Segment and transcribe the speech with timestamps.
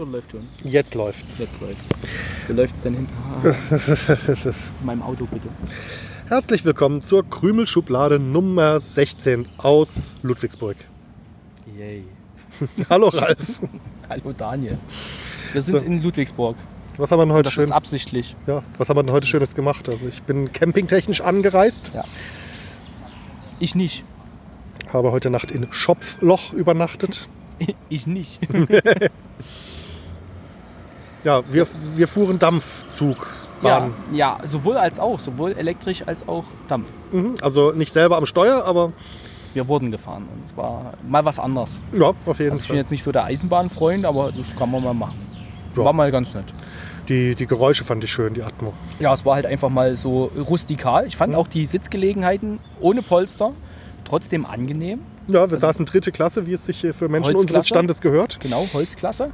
[0.00, 0.48] oder läuft schon?
[0.64, 1.38] Jetzt läuft's.
[1.38, 1.80] Jetzt läuft
[2.48, 3.08] Wie läuft es denn hin?
[3.70, 5.48] Ah, zu meinem Auto bitte.
[6.28, 10.76] Herzlich willkommen zur Krümelschublade Nummer 16 aus Ludwigsburg.
[11.78, 12.04] Yay.
[12.90, 13.60] Hallo Ralf.
[14.08, 14.78] Hallo Daniel.
[15.52, 15.84] Wir sind So.
[15.84, 16.56] in Ludwigsburg.
[16.96, 17.70] Was haben wir denn heute Das schönes?
[17.70, 18.36] ist absichtlich.
[18.46, 19.88] Ja, was haben wir denn heute schönes gemacht?
[19.88, 21.92] Also ich bin campingtechnisch angereist,
[23.58, 24.04] Ich nicht.
[24.92, 27.28] habe heute Nacht in Schopfloch übernachtet.
[27.88, 28.40] Ich nicht.
[31.24, 33.26] Ja, wir, wir fuhren Dampfzug.
[33.62, 35.18] Ja, ja, sowohl als auch.
[35.18, 36.90] Sowohl elektrisch als auch Dampf.
[37.12, 37.34] Mhm.
[37.42, 38.92] Also nicht selber am Steuer, aber
[39.52, 41.78] Wir wurden gefahren und es war mal was anderes.
[41.92, 42.76] ja, auf jeden Also ich bin Fall.
[42.76, 45.18] jetzt nicht so der Eisenbahnfreund, aber das kann man mal machen.
[45.76, 45.84] Ja.
[45.84, 46.46] War mal ganz nett.
[47.08, 48.72] Die, die Geräusche fand ich schön, die Atmo.
[49.00, 51.06] Ja, es war halt einfach mal so rustikal.
[51.06, 51.18] Ich Mhm.
[51.18, 53.52] fand auch die Sitzgelegenheiten ohne Polster
[54.04, 55.00] trotzdem angenehm.
[55.30, 57.66] Ja, wir saßen dritte Klasse, wie es sich für Menschen unseres Holzklasse?
[57.68, 58.40] Standes gehört.
[58.40, 59.30] Genau, Holzklasse.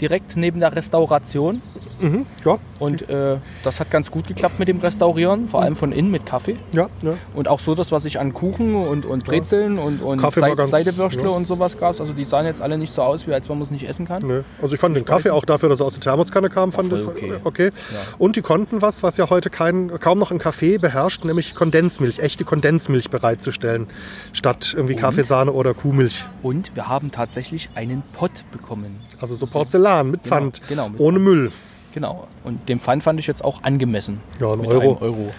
[0.00, 1.62] Direkt neben der Restauration.
[1.98, 2.26] Mhm.
[2.44, 6.10] Ja, Und äh, das hat ganz gut geklappt mit dem Restaurieren, vor allem von innen
[6.10, 6.56] mit Kaffee.
[6.74, 7.14] ja, ja.
[7.34, 10.56] Und auch so das, was ich an Kuchen und, und Brezeln und, und Kaffee Seid-
[10.56, 11.28] ganz- Seidewürstle ja.
[11.30, 13.62] und sowas gab Also die sahen jetzt alle nicht so aus, wie als wenn man
[13.62, 14.20] es nicht essen kann.
[14.26, 14.42] Nö.
[14.60, 15.06] Also ich fand den.
[15.06, 17.32] Kaffee auch dafür, dass er aus der Thermoskanne kam, fand ich okay.
[17.44, 17.66] okay.
[17.94, 18.00] Ja.
[18.18, 22.18] Und die konnten was, was ja heute kein, kaum noch ein Kaffee beherrscht, nämlich Kondensmilch,
[22.18, 23.86] echte Kondensmilch bereitzustellen,
[24.34, 26.24] statt irgendwie Kaffeesahne oder Kuhmilch.
[26.46, 29.00] Und wir haben tatsächlich einen Pott bekommen.
[29.20, 31.50] Also so Porzellan mit Genau, Pfand, genau, mit ohne Müll.
[31.92, 32.28] Genau.
[32.44, 34.20] Und den Pfand fand ich jetzt auch angemessen.
[34.40, 34.96] Ja, ein Euro.
[35.00, 35.32] Euro.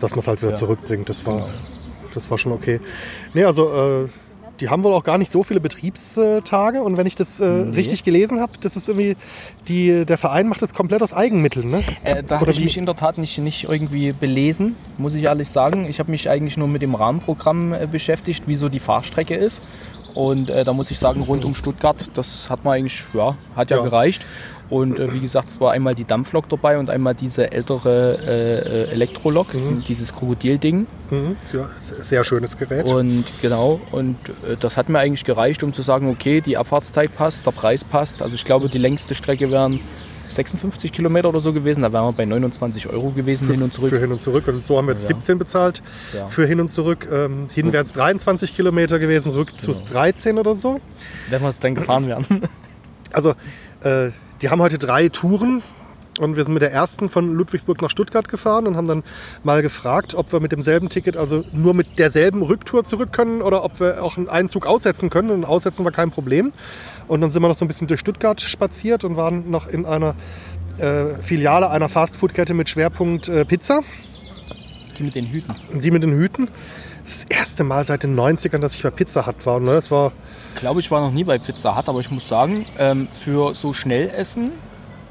[0.00, 0.56] Dass man es halt wieder Ja.
[0.56, 1.48] zurückbringt, das war, Genau.
[2.12, 2.78] das war schon okay.
[3.32, 3.72] Nee, also
[4.04, 4.08] äh,
[4.60, 7.74] die haben wohl auch gar nicht so viele Betriebstage und wenn ich das äh, Nee.
[7.76, 9.16] richtig gelesen habe, das ist irgendwie,
[9.66, 11.82] die, der Verein macht das komplett aus Eigenmitteln, ne?
[12.04, 15.48] Äh, da habe ich mich in der Tat nicht, nicht irgendwie belesen, muss ich ehrlich
[15.48, 15.86] sagen.
[15.88, 19.62] Ich habe mich eigentlich nur mit dem Rahmenprogramm äh, beschäftigt, wie so die Fahrstrecke ist.
[20.14, 23.70] Und äh, da muss ich sagen, rund um Stuttgart, das hat man eigentlich, ja, hat
[23.70, 23.82] ja, Ja.
[23.82, 24.24] gereicht.
[24.70, 28.84] Und äh, wie gesagt, es war einmal die Dampflok dabei und einmal diese ältere äh,
[28.84, 29.84] äh, Elektrolok, Mhm.
[29.86, 30.86] dieses Krokodilding.
[31.10, 31.36] Mhm.
[31.52, 32.86] Ja, sehr schönes Gerät.
[32.86, 34.16] Und genau, und
[34.48, 37.84] äh, das hat mir eigentlich gereicht, um zu sagen, okay, die Abfahrtszeit passt, der Preis
[37.84, 38.22] passt.
[38.22, 39.80] Also ich glaube, die längste Strecke wären
[40.34, 41.82] 56 Kilometer oder so gewesen.
[41.82, 43.90] Da wären wir bei 29 Euro gewesen hin und zurück.
[43.90, 44.48] Für hin und zurück.
[44.48, 45.16] Und so haben wir jetzt Ja.
[45.16, 45.82] 17 bezahlt
[46.14, 46.26] Ja.
[46.28, 47.08] für hin und zurück.
[47.10, 49.84] Ähm, hin wären es 23 Kilometer gewesen, rückzu Genau.
[49.92, 50.80] 13 oder so.
[51.30, 52.26] Wenn wir es dann gefahren wären.
[53.12, 53.34] Also,
[53.82, 54.10] äh,
[54.40, 55.62] die haben heute drei Touren.
[56.20, 59.02] Und wir sind mit der ersten von Ludwigsburg nach Stuttgart gefahren und haben dann
[59.44, 63.64] mal gefragt, ob wir mit demselben Ticket, also nur mit derselben Rücktour zurück können oder
[63.64, 65.30] ob wir auch einen Einzug aussetzen können.
[65.30, 66.52] Und aussetzen war kein Problem.
[67.08, 69.86] Und dann sind wir noch so ein bisschen durch Stuttgart spaziert und waren noch in
[69.86, 70.14] einer
[70.78, 73.80] äh, Filiale einer Fastfood-Kette mit Schwerpunkt äh, Pizza.
[74.98, 75.54] Die mit den Hüten.
[75.80, 76.48] Die mit den Hüten.
[77.04, 79.60] Das erste Mal seit den 90ern, dass ich bei Pizza Hut war.
[79.60, 79.72] Ne?
[79.72, 80.12] Es war,
[80.54, 83.54] Ich glaube, ich war noch nie bei Pizza Hut, aber ich muss sagen, ähm, für
[83.54, 84.50] so Schnellessen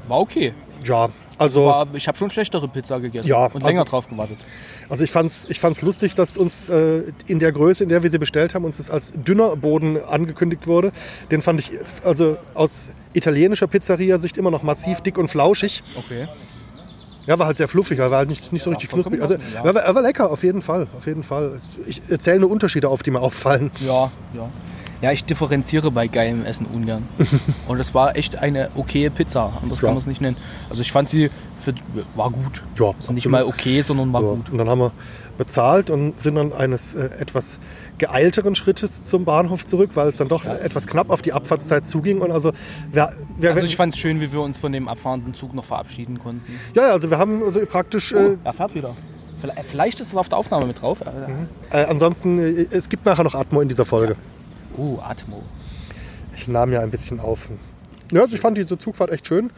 [0.08, 0.54] war okay.
[0.86, 4.38] Ja, also, War, ich habe schon schlechtere Pizza gegessen Ja, und länger also- drauf gewartet.
[4.88, 8.10] also ich fand's, ich fand's lustig, dass uns äh, in der Größe, in der wir
[8.10, 10.92] sie bestellt haben, uns das als dünner Boden angekündigt wurde.
[11.30, 11.72] Den fand ich
[12.04, 15.82] also aus italienischer Pizzeria-Sicht immer noch massiv dick und flauschig.
[15.96, 16.28] Okay.
[17.26, 19.22] Ja, war halt sehr fluffig, war halt nicht, nicht so Ja, richtig knusprig.
[19.22, 21.58] Also, er, war, war lecker, auf jeden Fall, auf jeden Fall.
[21.86, 23.70] Ich erzähle nur Unterschiede auf, die mir auffallen.
[23.80, 24.48] Ja, ja.
[25.02, 27.06] Ja, ich differenziere bei geilem Essen ungern.
[27.68, 29.52] Und es war echt eine okaye Pizza.
[29.60, 29.86] Anders Ja.
[29.88, 30.36] kann man es nicht nennen.
[30.70, 31.28] Also ich fand sie
[31.58, 31.74] für,
[32.14, 32.62] war gut.
[32.78, 34.48] Ja, Also nicht mal okay, sondern war So, gut.
[34.50, 34.92] und dann haben wir
[35.38, 37.58] bezahlt und sind dann eines äh, etwas
[37.98, 42.20] geeilteren Schrittes zum Bahnhof zurück, weil es dann doch etwas knapp auf die Abfahrtszeit zuging.
[42.20, 42.52] Und also,
[42.92, 45.64] wir, wir, Also ich fand es schön, wie wir uns von dem abfahrenden Zug noch
[45.64, 46.42] verabschieden konnten.
[46.74, 48.14] ja, ja, also wir haben also praktisch.
[48.14, 48.94] Oh, er fährt wieder.
[49.68, 51.00] Vielleicht- ist es auf der Aufnahme mit drauf.
[51.00, 54.14] Äh, äh, ansonsten, äh, es gibt nachher noch Atmo in dieser Folge.
[54.76, 55.42] Oh, Atmo.
[56.34, 57.48] Ich nahm ja ein bisschen auf.
[58.10, 59.50] Ja, also ich fand diese Zugfahrt echt schön.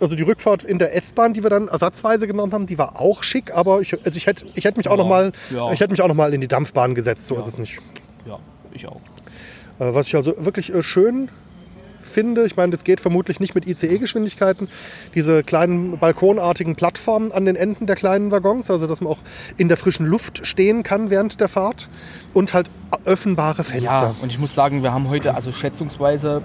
[0.00, 3.22] Also die Rückfahrt in der S-Bahn, die wir dann ersatzweise genommen haben, die war auch
[3.22, 5.72] schick, aber ich, also ich hätte ich hätte mich auch Ja, noch mal, ja.
[5.72, 7.26] ich hätte mich auch noch mal in die Dampfbahn gesetzt.
[7.26, 7.40] So Ja.
[7.40, 7.78] ist es nicht.
[8.26, 8.38] Ja,
[8.72, 9.00] ich auch.
[9.78, 11.28] Äh, was ich also wirklich äh, schön
[12.02, 12.44] finde.
[12.44, 14.68] Ich meine, das geht vermutlich nicht mit ICE-Geschwindigkeiten.
[15.14, 19.18] Diese kleinen balkonartigen Plattformen an den Enden der kleinen Waggons, also dass man auch
[19.56, 21.88] in der frischen Luft stehen kann während der Fahrt
[22.34, 22.70] und halt
[23.04, 23.84] öffnbare Fenster.
[23.84, 26.42] Ja, und ich muss sagen, wir haben heute also schätzungsweise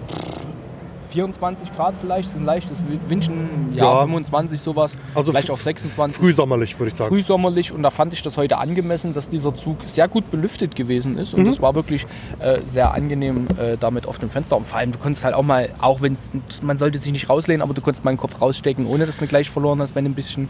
[1.15, 4.01] 24 Grad vielleicht, ist ein leichtes Wünschen, ja, Ja.
[4.01, 6.17] 25 sowas, Also vielleicht auch 26.
[6.21, 7.09] Frühsommerlich, würde ich sagen.
[7.09, 11.17] frühsommerlich und da fand ich das heute angemessen, dass dieser Zug sehr gut belüftet gewesen
[11.17, 12.05] ist und es war wirklich
[12.39, 15.43] äh, sehr angenehm äh, damit auf dem Fenster und vor allem du konntest halt auch
[15.43, 16.17] mal, auch wenn
[16.61, 19.25] man sollte sich nicht rauslehnen, aber du konntest mal den Kopf rausstecken, ohne dass du
[19.27, 20.49] gleich verloren hast, wenn du ein bisschen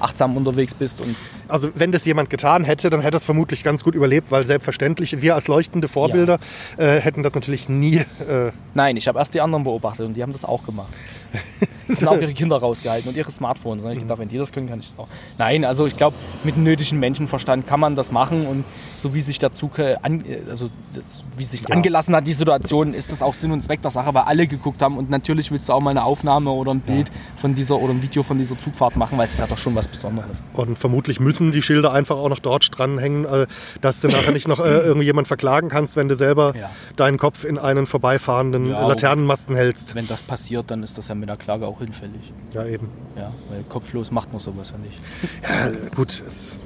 [0.00, 1.16] achtsam unterwegs bist und
[1.48, 5.20] Also wenn das jemand getan hätte, dann hätte es vermutlich ganz gut überlebt, weil selbstverständlich
[5.22, 6.38] wir als leuchtende Vorbilder
[6.76, 7.96] äh, hätten das natürlich nie.
[7.96, 10.92] Äh, nein, ich habe erst die anderen beobachtet und die haben das auch gemacht.
[11.88, 13.84] sind auch ihre Kinder rausgehalten und ihre Smartphones.
[13.84, 15.08] Hab ich gedacht, wenn die das können, kann ich das auch.
[15.38, 18.64] Nein, also ich glaube, mit nötigem Menschenverstand kann man das machen und
[18.98, 21.68] so wie sich der Zug, äh, an, äh, also das, wie sich Ja.
[21.74, 24.82] angelassen hat, die Situation, ist das auch Sinn und Zweck der Sache, weil alle geguckt
[24.82, 27.92] haben und natürlich willst du auch mal eine Aufnahme oder ein Bild von dieser oder
[27.94, 30.42] ein Video von dieser Zugfahrt machen, weil es ist ja doch schon was Besonderes.
[30.52, 33.46] und vermutlich müssen die Schilder einfach auch noch dort dranhängen, äh,
[33.80, 36.70] dass du nachher nicht noch irgendjemand verklagen kannst, wenn du selber Ja.
[36.96, 39.94] deinen Kopf in einen vorbeifahrenden Ja, Laternenmasten hältst.
[39.94, 42.32] Wenn das passiert, dann ist das ja mit der Klage auch hinfällig.
[42.52, 42.90] Ja, eben.
[43.16, 44.98] Ja, weil kopflos macht man sowas ja nicht.
[45.42, 46.58] Ja, gut, es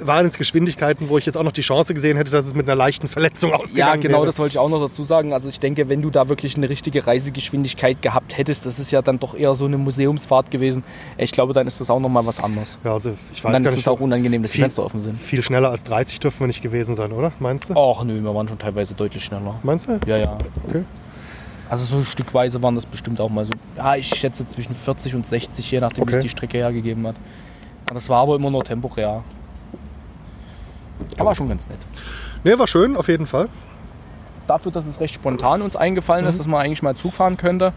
[0.00, 2.66] waren jetzt Geschwindigkeiten, wo ich jetzt auch noch die Chance gesehen hätte, dass es mit
[2.68, 4.26] einer leichten Verletzung Ja, ausgegangen genau, wäre.
[4.26, 5.32] das wollte ich auch noch dazu sagen.
[5.32, 9.02] Also ich denke, wenn du da wirklich eine richtige Reisegeschwindigkeit gehabt hättest, das ist ja
[9.02, 10.84] dann doch eher so eine Museumsfahrt gewesen.
[11.18, 12.78] Ich glaube, dann ist das auch nochmal was anderes.
[12.84, 14.84] Ja, also ich Und weiß dann gar ist es auch unangenehm, dass die viel- Fenster
[14.84, 15.20] offen sind.
[15.20, 17.32] viel schneller als 30 dürfen wir nicht gewesen sein, oder?
[17.38, 17.74] Meinst du?
[17.74, 19.58] Ach nö, wir waren schon teilweise deutlich schneller.
[19.62, 19.98] Meinst du?
[20.06, 20.38] Ja, ja.
[20.68, 20.84] Okay.
[21.68, 23.50] Also so stückweise waren das bestimmt auch mal so.
[23.76, 26.16] Ja, ich schätze zwischen 40 und 60, je nachdem, wie Okay.
[26.18, 27.16] es die Strecke hergegeben hat.
[27.92, 29.22] Das war aber immer nur temporär.
[31.18, 31.78] Aber schon ganz nett.
[32.44, 33.48] Nee, war schön, auf jeden Fall.
[34.46, 36.28] dafür, dass es recht spontan uns eingefallen Mhm.
[36.28, 37.72] ist, dass man eigentlich mal Zug fahren könnte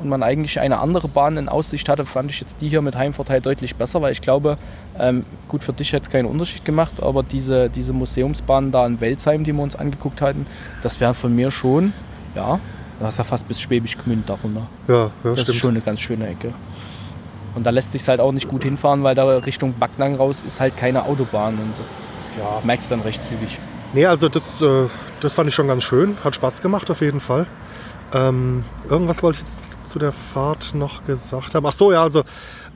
[0.00, 2.96] und man eigentlich eine andere Bahn in Aussicht hatte, fand ich jetzt die hier mit
[2.96, 4.58] Heimvorteil deutlich besser, weil ich glaube,
[4.98, 9.00] ähm, gut für dich hätte es keinen Unterschied gemacht, aber diese, diese Museumsbahn da in
[9.00, 10.44] Welzheim, die wir uns angeguckt hatten,
[10.82, 11.92] das wäre von mir schon,
[12.34, 12.58] ja,
[12.98, 14.66] das ist ja fast bis Schwäbisch Gmünd darunter.
[14.88, 15.48] Ja, ja Das stimmt.
[15.50, 16.52] ist schon eine ganz schöne Ecke.
[17.54, 20.60] Und da lässt sich halt auch nicht gut hinfahren, weil da Richtung Backnang raus ist
[20.60, 22.60] halt keine Autobahn und das Ja.
[22.64, 23.58] merkst du dann recht zügig.
[23.92, 24.86] Nee, also das, äh,
[25.20, 26.16] das fand ich schon ganz schön.
[26.24, 27.46] Hat Spaß gemacht auf jeden Fall.
[28.14, 31.66] Ähm, irgendwas wollte ich jetzt zu der Fahrt noch gesagt haben.
[31.66, 32.20] Ach so, ja, also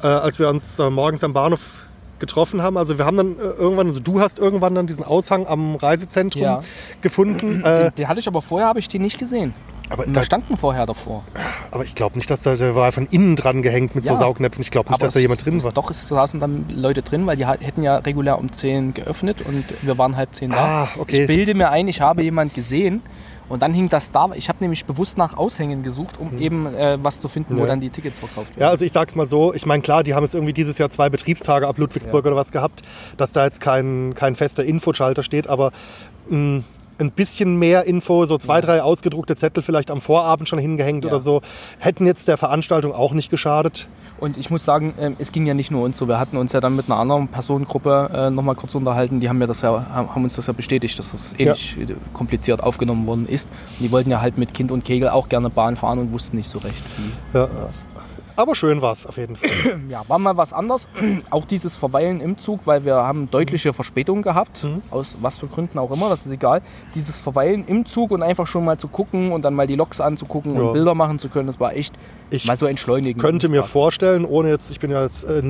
[0.02, 1.78] äh, als wir uns äh, morgens am Bahnhof
[2.18, 5.46] getroffen haben, also wir haben dann äh, irgendwann, also du hast irgendwann dann diesen Aushang
[5.46, 6.60] am Reisezentrum Ja.
[7.02, 7.62] gefunden.
[7.62, 9.54] Äh, Die hatte ich aber vorher, habe ich die nicht gesehen.
[9.88, 11.24] Aber, da, standen vorher davor.
[11.70, 14.18] aber ich glaube nicht, dass da, der war von innen dran gehängt mit so Ja.
[14.18, 14.62] Saugnäpfen.
[14.62, 15.72] Ich glaube nicht, dass da jemand drin war.
[15.72, 19.42] Doch, es saßen dann Leute drin, weil die ha- hätten ja regulär um 10 geöffnet
[19.46, 20.56] und wir waren halb 10 da.
[20.84, 21.22] Ah, okay.
[21.22, 23.02] Ich bilde mir ein, ich habe jemand gesehen
[23.48, 24.28] und dann hing das da.
[24.34, 27.60] Ich habe nämlich bewusst nach Aushängen gesucht, um eben äh, was zu finden, wo Mhm.
[27.60, 27.66] Ja.
[27.66, 28.60] dann die Tickets verkauft werden.
[28.60, 30.88] Ja, also ich sag's mal so, ich meine klar, die haben jetzt irgendwie dieses Jahr
[30.90, 32.30] zwei Betriebstage ab Ludwigsburg Ja.
[32.32, 32.82] oder was gehabt,
[33.16, 35.70] dass da jetzt kein, kein fester Infoschalter steht, aber
[36.28, 36.64] mh,
[36.98, 41.10] ein bisschen mehr Info, so zwei, drei ausgedruckte Zettel vielleicht am Vorabend schon hingehängt Ja.
[41.10, 41.42] oder so,
[41.78, 43.88] hätten jetzt der Veranstaltung auch nicht geschadet.
[44.18, 46.08] Und ich muss sagen, ähm, es ging ja nicht nur uns so.
[46.08, 49.20] Wir hatten uns ja dann mit einer anderen Personengruppe äh, nochmal kurz unterhalten.
[49.20, 52.62] Die haben, ja das ja, haben uns das ja bestätigt, dass das ähnlich äh, kompliziert
[52.62, 53.48] aufgenommen worden ist.
[53.78, 56.36] Und die wollten ja halt mit Kind und Kegel auch gerne Bahn fahren und wussten
[56.36, 57.38] nicht so recht, wie.
[57.38, 57.48] Ja.
[57.66, 57.84] was.
[58.36, 59.50] Aber schön war's auf jeden Fall.
[59.88, 60.88] Ja, war mal was anderes.
[61.30, 64.82] Auch dieses Verweilen im Zug, weil wir haben deutliche Verspätungen gehabt, Mhm.
[64.90, 66.60] aus was für Gründen auch immer, das ist egal.
[66.94, 70.00] Dieses Verweilen im Zug und einfach schon mal zu gucken und dann mal die Loks
[70.00, 70.62] anzugucken Ja.
[70.62, 71.94] und Bilder machen zu können, das war echt
[72.30, 73.20] Ich mal so entschleunigen.
[73.20, 75.42] könnte mir vorstellen, ohne jetzt, ich bin ja jetzt äh,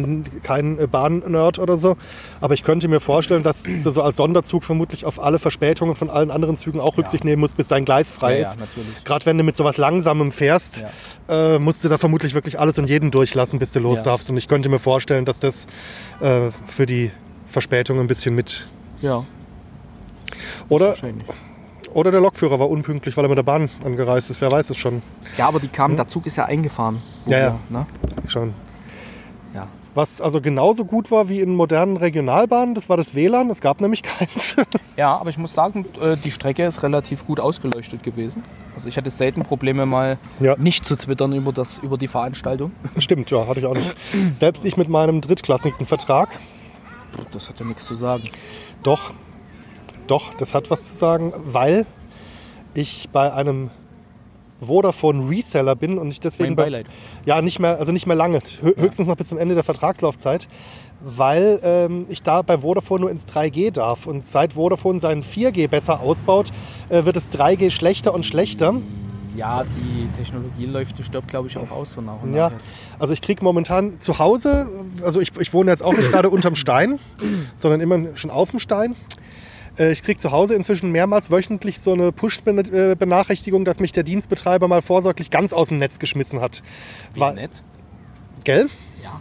[0.43, 1.97] kein äh, Bahn-Nerd oder so,
[2.43, 6.11] aber ich könnte mir vorstellen, dass du so als Sonderzug vermutlich auf alle Verspätungen von
[6.11, 8.61] allen anderen Zügen auch Rücksicht nehmen musst, bis dein Gleis frei Ja, ja, ist.
[8.61, 9.05] natürlich.
[9.05, 10.85] Gerade wenn du mit sowas Langsamem fährst,
[11.31, 14.05] äh, musst du da vermutlich wirklich alles und jeden durchlassen, bis du los Ja.
[14.05, 14.29] darfst.
[14.29, 15.67] Und ich könnte mir vorstellen, dass das
[16.21, 17.11] äh, für die
[17.47, 18.67] Verspätung ein bisschen mit.
[19.01, 19.25] Ja,
[20.69, 21.27] Oder, wahrscheinlich.
[21.97, 24.39] Oder der Lokführer war unpünktlich, weil er mit der Bahn angereist ist.
[24.43, 25.01] Wer weiß es schon.
[25.39, 27.01] Ja, aber die kam, der Zug ist ja eingefahren.
[27.25, 27.33] Hm?
[27.33, 27.59] Ja, ja.
[27.71, 27.87] Ne?
[28.29, 28.53] schon.
[29.55, 29.67] ja.
[29.95, 33.49] Was also genauso gut war wie in modernen Regionalbahnen, das war das WLAN.
[33.49, 34.57] Es gab nämlich keins.
[34.99, 38.43] Ja, aber ich muss sagen, äh, die Strecke ist relativ gut ausgeleuchtet gewesen.
[38.75, 40.57] Also ich hatte selten Probleme mal Ja.
[40.57, 42.73] nicht zu twittern über, das, über die Veranstaltung.
[42.97, 43.95] Stimmt, ja, hatte ich auch nicht.
[44.39, 46.41] Selbst ich mit meinem drittklassigen Vertrag.
[47.31, 48.25] Das hat ja nichts zu sagen.
[48.83, 49.13] Doch,
[50.07, 51.87] doch, das hat was zu sagen, weil
[52.75, 53.71] ich bei einem
[54.61, 56.87] Vodafone Reseller bin und ich deswegen Mein bei, Beileid.
[57.27, 60.49] ja nicht mehr, also nicht mehr lange, hö- höchstens noch bis zum Ende der Vertragslaufzeit,
[61.03, 65.69] weil ähm, ich da bei Vodafone nur ins 3G darf und seit Vodafone seinen 4G
[65.69, 66.53] besser ausbaut,
[66.89, 68.75] äh, wird es 3G schlechter und schlechter
[69.37, 72.53] Ja, die Technologie läuft, die stirbt, glaube ich, auch aus so nach und Ja, nach.
[72.53, 72.65] jetzt.
[72.99, 74.69] also ich kriege momentan zu Hause,
[75.03, 76.99] also ich, ich wohne jetzt auch nicht gerade unterm Stein,
[77.57, 78.97] sondern immer schon auf dem Stein.
[79.79, 84.69] Äh, Ich kriege zu Hause inzwischen mehrmals wöchentlich so eine Push-Benachrichtigung, dass mich der Dienstbetreiber
[84.69, 86.63] mal vorsorglich ganz aus dem Netz geschmissen hat.
[87.15, 87.63] Wie War- nett.
[88.45, 88.69] Gell?
[89.03, 89.21] Ja.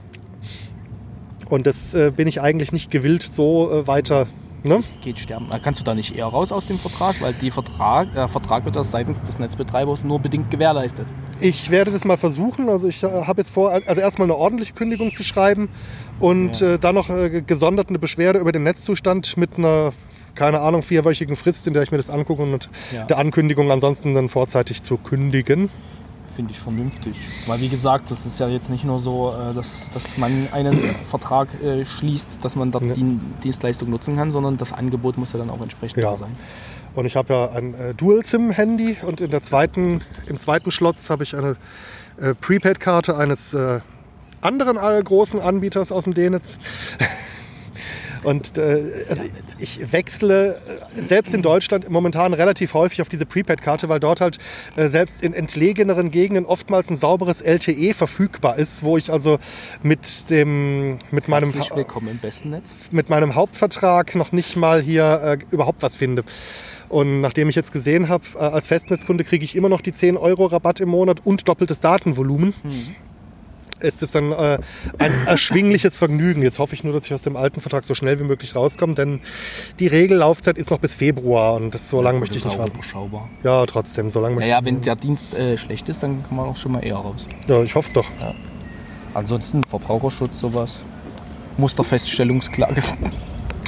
[1.49, 4.27] Und das äh, bin ich eigentlich nicht gewillt, so äh, weiter.
[4.63, 4.83] Ne?
[5.03, 5.51] Geht sterben.
[5.51, 7.21] Äh, Kannst du da nicht eher raus aus dem Vertrag?
[7.21, 11.05] Weil die Vertrag, der Vertrag wird seitens des Netzbetreibers nur bedingt gewährleistet.
[11.39, 12.67] Ich werde das mal versuchen.
[12.69, 15.69] Also ich äh, habe jetzt vor, also erstmal eine ordentliche Kündigung zu schreiben
[16.19, 16.73] und Ja.
[16.73, 19.93] äh, dann noch äh, gesondert eine Beschwerde über den Netzzustand mit einer,
[20.35, 23.03] keine Ahnung, vierwöchigen Frist, in der ich mir das angucke und Ja.
[23.05, 25.69] der Ankündigung ansonsten dann vorzeitig zu kündigen.
[26.35, 27.15] Finde ich vernünftig.
[27.47, 30.93] Weil wie gesagt, das ist ja jetzt nicht nur so, äh, dass, dass man einen
[31.09, 32.93] Vertrag äh, schließt, dass man dort Ja.
[32.93, 36.09] die Dienstleistung nutzen kann, sondern das Angebot muss ja dann auch entsprechend Ja.
[36.09, 36.31] da sein.
[36.93, 41.23] Und ich habe ja ein äh, Dual-SIM-Handy und in der zweiten, im zweiten Schlotz habe
[41.23, 41.55] ich eine
[42.19, 43.79] äh, Prepaid-Karte eines äh,
[44.41, 46.59] anderen äh, großen Anbieters aus dem D-Netz.
[48.25, 49.23] Und äh, also
[49.59, 50.55] ich wechsle
[50.97, 54.39] äh, selbst in Deutschland momentan relativ häufig auf diese Prepaid-Karte, weil dort halt
[54.75, 59.37] äh, selbst in entlegeneren Gegenden oftmals ein sauberes LTE verfügbar ist, wo ich also
[59.83, 62.73] mit dem mit meinem Herzlich willkommen im besten Netz.
[62.89, 66.23] mit meinem Hauptvertrag noch nicht mal hier äh, überhaupt was finde.
[66.89, 70.17] Und nachdem ich jetzt gesehen habe, äh, als Festnetzkunde kriege ich immer noch die 10
[70.17, 72.55] Euro Rabatt im Monat und doppeltes Datenvolumen,
[73.79, 74.57] ist es dann äh,
[74.99, 76.41] ein erschwingliches Vergnügen.
[76.41, 78.95] Jetzt hoffe ich nur, dass ich aus dem alten Vertrag so schnell wie möglich rauskomme,
[78.95, 79.19] denn
[79.79, 82.73] die Regellaufzeit ist noch bis Februar und das, so lange möchte ich nicht warten.
[82.73, 83.29] überschaubar.
[83.43, 86.45] Ja, trotzdem, so lange möchte Naja, wenn der Dienst äh, schlecht ist, dann kann man
[86.47, 87.25] auch schon mal eher raus.
[87.41, 87.49] ich.
[87.49, 88.05] Ja, ich hoffe es doch.
[89.13, 90.79] Ansonsten Verbraucherschutz, sowas.
[91.57, 92.81] Musterfeststellungsklage.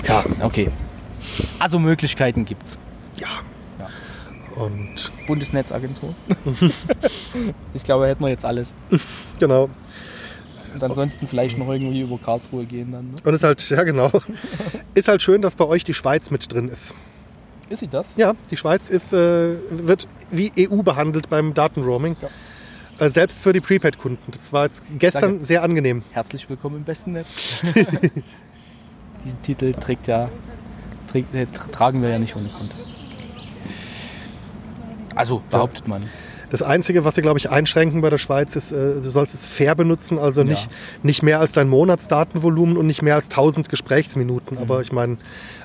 [0.07, 0.69] Ja, Okay.
[1.59, 2.77] Also Möglichkeiten gibt's.
[3.19, 3.27] ja.
[3.79, 4.63] Ja.
[4.63, 6.13] Und Bundesnetzagentur.
[7.73, 8.73] ich glaube, hätten wir jetzt alles.
[9.39, 9.69] genau.
[10.73, 13.09] Und ansonsten vielleicht noch irgendwie über Karlsruhe gehen dann.
[13.11, 13.15] Ne?
[13.23, 14.11] Und ist halt, ja genau.
[14.93, 16.93] Ist halt schön, dass bei euch die Schweiz mit drin ist.
[17.69, 18.13] Ist sie das?
[18.15, 22.15] Ja, die Schweiz ist, äh, wird wie EU behandelt beim Datenroaming.
[22.99, 24.31] Äh, selbst für die Prepaid-Kunden.
[24.31, 25.43] Das war jetzt gestern Danke.
[25.45, 26.03] sehr angenehm.
[26.11, 27.27] Herzlich willkommen im besten Netz.
[29.25, 30.29] Diesen Titel trägt ja,
[31.11, 32.71] trägt, äh, tra- tragen wir ja nicht ohne Grund.
[35.15, 36.03] Also behauptet man.
[36.49, 39.45] Das Einzige, was sie, glaube ich, einschränken bei der Schweiz, ist, äh, du sollst es
[39.45, 40.47] fair benutzen, also Ja.
[40.47, 40.69] nicht,
[41.03, 43.71] nicht mehr als dein Monatsdatenvolumen und nicht mehr als 1000 Mhm.
[43.71, 44.57] Gesprächsminuten.
[44.57, 45.17] Aber ich meine,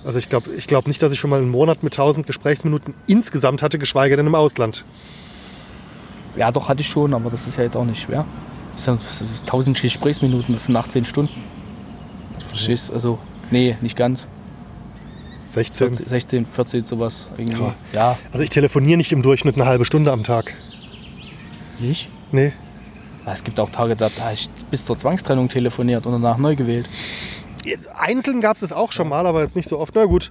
[0.04, 2.94] also ich glaube ich glaub nicht, dass ich schon mal einen Monat mit 1000 Gesprächsminuten
[3.06, 4.84] insgesamt hatte, geschweige denn im Ausland.
[6.36, 8.24] Ja, doch, hatte ich schon, aber das ist ja jetzt auch nicht schwer.
[8.74, 11.34] Das sind, das sind 1000 Gesprächsminuten, das sind 18 Stunden.
[12.40, 12.92] Du verstehst?
[12.92, 13.18] Also,
[13.50, 14.26] nee, nicht ganz.
[15.44, 15.88] 16.
[15.88, 17.28] 14, 16, 14, sowas.
[17.36, 17.60] Irgendwie.
[17.62, 17.74] Ja.
[17.92, 18.18] Ja.
[18.32, 20.54] Also ich telefoniere nicht im Durchschnitt eine halbe Stunde am Tag.
[21.82, 22.08] Nicht?
[22.30, 22.52] Nee.
[23.26, 26.88] Es gibt auch Tage, da habe ich bis zur Zwangstrennung telefoniert und danach neu gewählt.
[27.64, 29.94] Jetzt, einzeln gab es das auch schon mal, aber jetzt nicht so oft.
[29.94, 30.30] Na gut.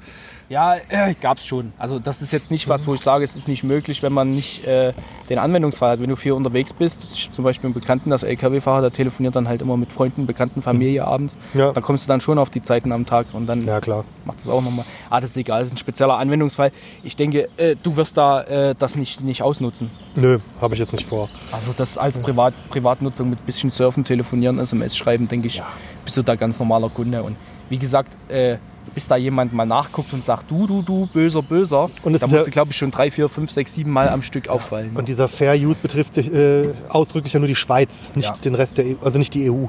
[0.51, 1.71] Ja, äh, gab's schon.
[1.77, 4.31] Also das ist jetzt nicht was, wo ich sage, es ist nicht möglich, wenn man
[4.31, 4.91] nicht äh,
[5.29, 6.01] den Anwendungsfall hat.
[6.01, 9.47] Wenn du viel unterwegs bist, ich, zum Beispiel einen Bekannten, das LKW-Fahrer, der telefoniert dann
[9.47, 11.37] halt immer mit Freunden, Bekannten, Familie abends.
[11.53, 11.71] Ja.
[11.71, 14.03] Da kommst du dann schon auf die Zeiten am Tag und dann Ja, klar.
[14.25, 14.83] macht das auch nochmal.
[15.09, 16.73] Ah, das ist egal, das ist ein spezieller Anwendungsfall.
[17.01, 19.89] Ich denke, äh, du wirst da äh, das nicht, nicht ausnutzen.
[20.17, 21.29] Nö, habe ich jetzt nicht vor.
[21.53, 25.63] Also das als Privat, Privatnutzung mit bisschen Surfen, Telefonieren, SMS schreiben, denke ich,
[26.03, 27.23] bist du da ganz normaler Kunde.
[27.23, 27.37] Und
[27.69, 28.57] wie gesagt, äh,
[28.93, 32.39] bis da jemand mal nachguckt und sagt, du, du, du, böser, böser, Und da musst
[32.39, 34.91] ja- du, glaube ich, schon drei, vier, fünf, sechs, sieben Mal am Stück auffallen.
[34.95, 38.33] Und dieser Fair Use betrifft sich äh, ausdrücklich ja nur die Schweiz, nicht Ja.
[38.43, 39.65] den Rest der EU, also nicht die EU.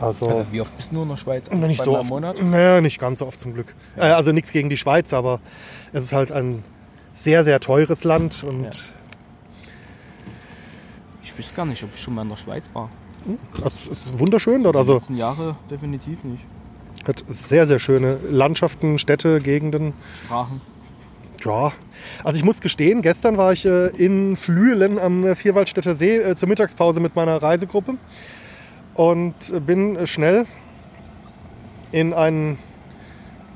[0.00, 1.48] Also Äh, wie oft bist du nur in der Schweiz?
[1.52, 2.08] Na, nicht so oft.
[2.10, 2.42] Monat?
[2.42, 3.74] Naja, nicht ganz so oft zum Glück.
[3.96, 5.40] Äh, also nichts gegen die Schweiz, aber
[5.92, 6.62] es ist halt ein
[7.12, 8.70] sehr, sehr teures Land und Ja.
[11.22, 12.88] Ich wüsste gar nicht, ob ich schon mal in der Schweiz war.
[13.64, 14.76] es ist wunderschön dort.
[14.76, 16.42] Also Die letzten Jahre definitiv nicht.
[17.08, 19.92] Hat sehr, sehr schöne Landschaften, Städte, Gegenden.
[20.26, 20.60] Sprachen.
[21.44, 21.72] Ja,
[22.22, 26.34] also ich muss gestehen, gestern war ich äh, in Flüelen am äh, Vierwaldstätter See äh,
[26.34, 27.96] zur Mittagspause mit meiner Reisegruppe
[28.94, 30.46] und äh, bin äh, schnell
[31.92, 32.58] in ein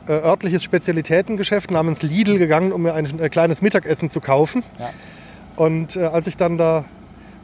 [0.06, 4.62] äh, örtliches Spezialitätengeschäft namens Lidl gegangen, um mir ein kleines Mittagessen zu kaufen.
[4.78, 4.90] Ja.
[5.56, 6.84] Und als ich dann da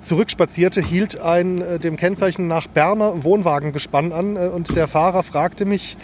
[0.05, 5.65] zurückspazierte, hielt ein äh, dem Kennzeichen nach Berner Wohnwagengespann an äh, und der Fahrer fragte
[5.65, 5.97] mich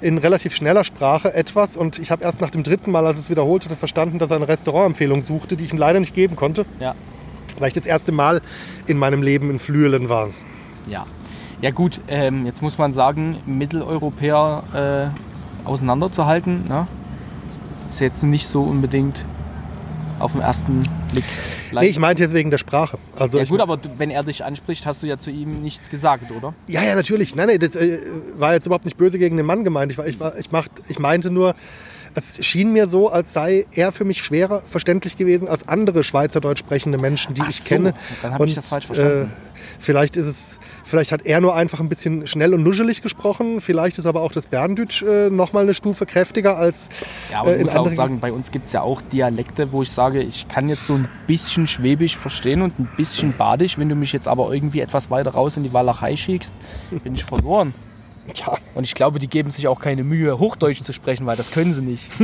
[0.00, 3.30] in relativ schneller Sprache etwas und ich habe erst nach dem dritten Mal, als es
[3.30, 6.66] wiederholt hatte, verstanden, dass er eine Restaurantempfehlung suchte, die ich ihm leider nicht geben konnte,
[6.80, 6.94] Ja.
[7.58, 8.42] weil ich das erste Mal
[8.86, 10.28] in meinem Leben in Flüelen war.
[10.86, 11.06] Ja.
[11.62, 15.12] Ja gut, ähm, jetzt muss man sagen, Mitteleuropäer
[15.64, 16.86] äh, auseinanderzuhalten, ne?
[17.88, 19.24] ist jetzt nicht so unbedingt
[20.18, 20.82] auf den ersten
[21.12, 21.24] Blick.
[21.72, 22.98] Nee, ich meinte jetzt wegen der Sprache.
[23.18, 26.30] Also ja gut, aber wenn er dich anspricht, hast du ja zu ihm nichts gesagt,
[26.30, 26.54] oder?
[26.68, 27.34] ja, ja, natürlich.
[27.34, 27.98] Nein, nein, das äh,
[28.36, 29.92] war jetzt überhaupt nicht böse gegen den Mann gemeint.
[29.92, 31.54] Ich, war, ich, war, ich, macht, ich meinte nur,
[32.14, 36.60] es schien mir so, als sei er für mich schwerer verständlich gewesen als andere Schweizerdeutsch
[36.60, 37.94] sprechende Menschen, die Ach ich so, kenne.
[38.22, 39.30] dann habe ich das falsch verstanden.
[39.30, 43.60] Äh, vielleicht ist es, vielleicht hat er nur einfach ein bisschen schnell und nuschelig gesprochen.
[43.60, 46.88] Vielleicht ist aber auch das Berndeutsch äh, noch mal eine Stufe kräftiger als
[47.30, 49.82] Ja, aber äh, ich muss auch sagen, bei uns gibt es ja auch Dialekte, wo
[49.82, 53.78] ich sage, ich kann jetzt so ein bisschen Schwäbisch verstehen und ein bisschen Badisch.
[53.78, 56.54] Wenn du mich jetzt aber irgendwie etwas weiter raus in die Walachei schickst,
[57.02, 57.74] bin ich verloren.
[58.34, 61.50] ja, Und ich glaube, die geben sich auch keine Mühe, Hochdeutsch zu sprechen, weil das
[61.50, 62.08] können sie nicht.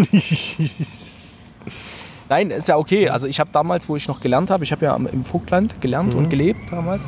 [2.29, 3.09] Nein, ist ja okay.
[3.09, 6.15] Also ich habe damals, wo ich noch gelernt habe, ich habe ja im Vogtland gelernt
[6.15, 7.07] und gelebt damals.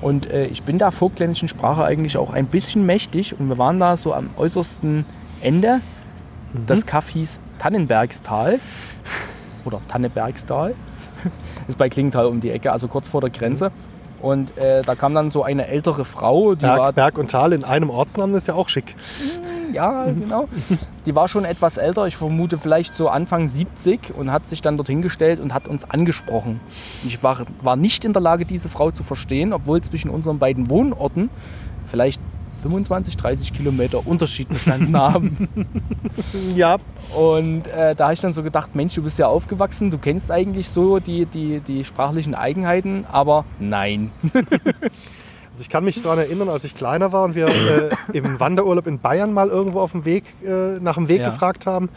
[0.00, 3.38] Und äh, ich bin der vogtländischen Sprache eigentlich auch ein bisschen mächtig.
[3.38, 5.04] Und wir waren da so am äußersten
[5.40, 5.80] Ende.
[6.66, 8.58] Das Kaff hieß Tannenbergstal
[9.64, 10.74] oder Tannebergstal.
[11.68, 13.70] ist bei Klingenthal um die Ecke, also kurz vor der Grenze.
[14.20, 17.52] Und äh, da kam dann so eine ältere Frau, die war Berg, Berg und Tal
[17.52, 18.94] in einem Ortsnamen ist ja auch schick.
[19.72, 20.48] Ja, genau.
[21.06, 24.76] Die war schon etwas älter, ich vermute vielleicht so Anfang 70 und hat sich dann
[24.76, 26.60] dorthin gestellt und hat uns angesprochen.
[27.06, 30.70] Ich war, war nicht in der Lage, diese Frau zu verstehen, obwohl zwischen unseren beiden
[30.70, 31.30] Wohnorten
[31.86, 32.20] vielleicht
[32.62, 35.48] 25, 30 Kilometer Unterschied bestanden haben.
[36.54, 36.76] Ja,
[37.16, 40.30] Und äh, da habe ich dann so gedacht, Mensch, du bist ja aufgewachsen, du kennst
[40.30, 44.10] eigentlich so die, die, die sprachlichen Eigenheiten, aber nein.
[45.60, 48.86] Also ich kann mich daran erinnern, als ich kleiner war und wir äh, im Wanderurlaub
[48.86, 51.28] in Bayern mal irgendwo auf dem Weg äh, nach dem Weg Ja.
[51.28, 51.90] gefragt haben,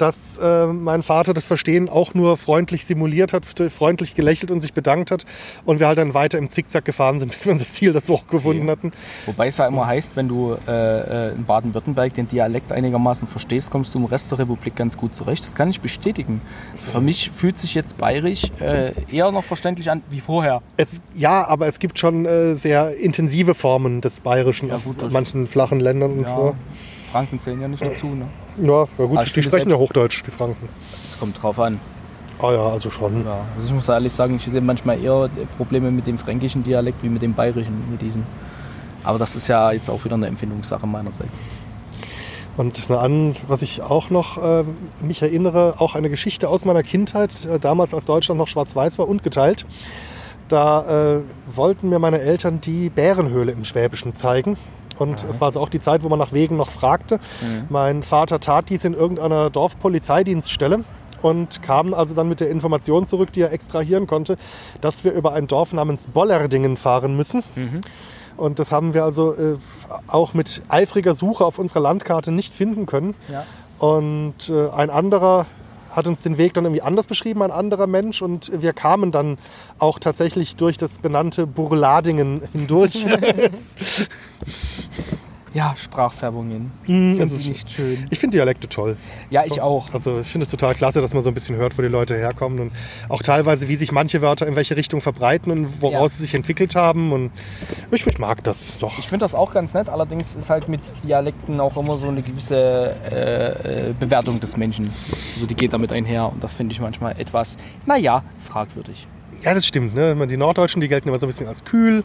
[0.00, 4.72] dass äh, mein Vater das Verstehen auch nur freundlich simuliert hat, freundlich gelächelt und sich
[4.72, 5.26] bedankt hat
[5.64, 8.26] und wir halt dann weiter im Zickzack gefahren sind, bis wir unser Ziel das auch
[8.26, 8.92] gefunden hatten.
[9.26, 13.70] Wobei es ja immer heißt, wenn du äh, äh, in Baden-Württemberg den Dialekt einigermaßen verstehst,
[13.70, 15.44] kommst du im Rest der Republik ganz gut zurecht.
[15.46, 16.40] Das kann ich bestätigen.
[16.72, 20.62] Also für mich fühlt sich jetzt bayerisch äh, eher noch verständlich an wie vorher.
[20.76, 25.02] Es, ja, aber es gibt schon äh, sehr intensive Formen des Bayerischen Ja, auf gut,
[25.02, 26.54] das- manchen flachen Ländern und Ja, so.
[27.12, 28.06] Franken zählen ja nicht dazu.
[28.06, 28.26] Ne?
[28.62, 30.68] Ja, ja gut, ich die sprechen ja Hochdeutsch, die Franken.
[31.06, 31.80] Das kommt drauf an.
[32.42, 33.24] Ah ja, also schon.
[33.24, 33.46] Ja.
[33.54, 37.08] Also ich muss ehrlich sagen, ich hätte manchmal eher Probleme mit dem fränkischen Dialekt wie
[37.08, 38.26] mit dem bayerischen, mit diesen.
[39.04, 41.38] Aber das ist ja jetzt auch wieder eine Empfindungssache meinerseits.
[42.56, 44.64] Und an, was ich auch noch äh,
[45.02, 49.08] mich erinnere, auch eine Geschichte aus meiner Kindheit, äh, damals als Deutschland noch schwarz-weiß war
[49.08, 49.66] und geteilt.
[50.48, 51.22] Da äh,
[51.54, 54.58] wollten mir meine Eltern die Bärenhöhle im Schwäbischen zeigen.
[55.00, 57.20] Und es war also auch die Zeit, wo man nach Wegen noch fragte.
[57.70, 60.84] Mein Vater tat dies in irgendeiner Dorfpolizeidienststelle
[61.22, 64.36] und kam also dann mit der Information zurück, die er extrahieren konnte,
[64.82, 67.42] dass wir über ein Dorf namens Bollerdingen fahren müssen.
[68.36, 69.56] Und das haben wir also äh,
[70.06, 73.14] auch mit eifriger Suche auf unserer Landkarte nicht finden können.
[73.28, 73.44] Ja.
[73.78, 75.46] Und äh, ein anderer
[75.90, 78.22] hat uns den Weg dann irgendwie anders beschrieben, ein anderer Mensch.
[78.22, 79.38] Und wir kamen dann
[79.78, 83.04] auch tatsächlich durch das benannte Burladingen hindurch.
[85.52, 86.70] Ja, Sprachfärbungen.
[86.86, 88.06] Mm, es ist- nicht schön?
[88.08, 88.96] ich finde Dialekte toll.
[89.30, 89.92] Ja, ich auch.
[89.92, 92.14] Also ich finde es total klasse, dass man so ein bisschen hört, wo die Leute
[92.16, 92.72] herkommen und
[93.08, 96.16] auch teilweise, wie sich manche Wörter in welche Richtung verbreiten und woraus Ja.
[96.18, 97.10] sie sich entwickelt haben.
[97.12, 97.32] Und
[97.90, 98.96] ich, ich mag das doch.
[99.00, 102.22] Ich finde das auch ganz nett, allerdings ist halt mit Dialekten auch immer so eine
[102.22, 104.90] gewisse äh, äh, Bewertung des Menschen.
[105.34, 109.08] Also die geht damit einher und das finde ich manchmal etwas, naja, fragwürdig.
[109.42, 109.94] Ja, das stimmt.
[109.96, 110.26] Ne?
[110.28, 112.04] Die Norddeutschen, die gelten immer so ein bisschen als kühl.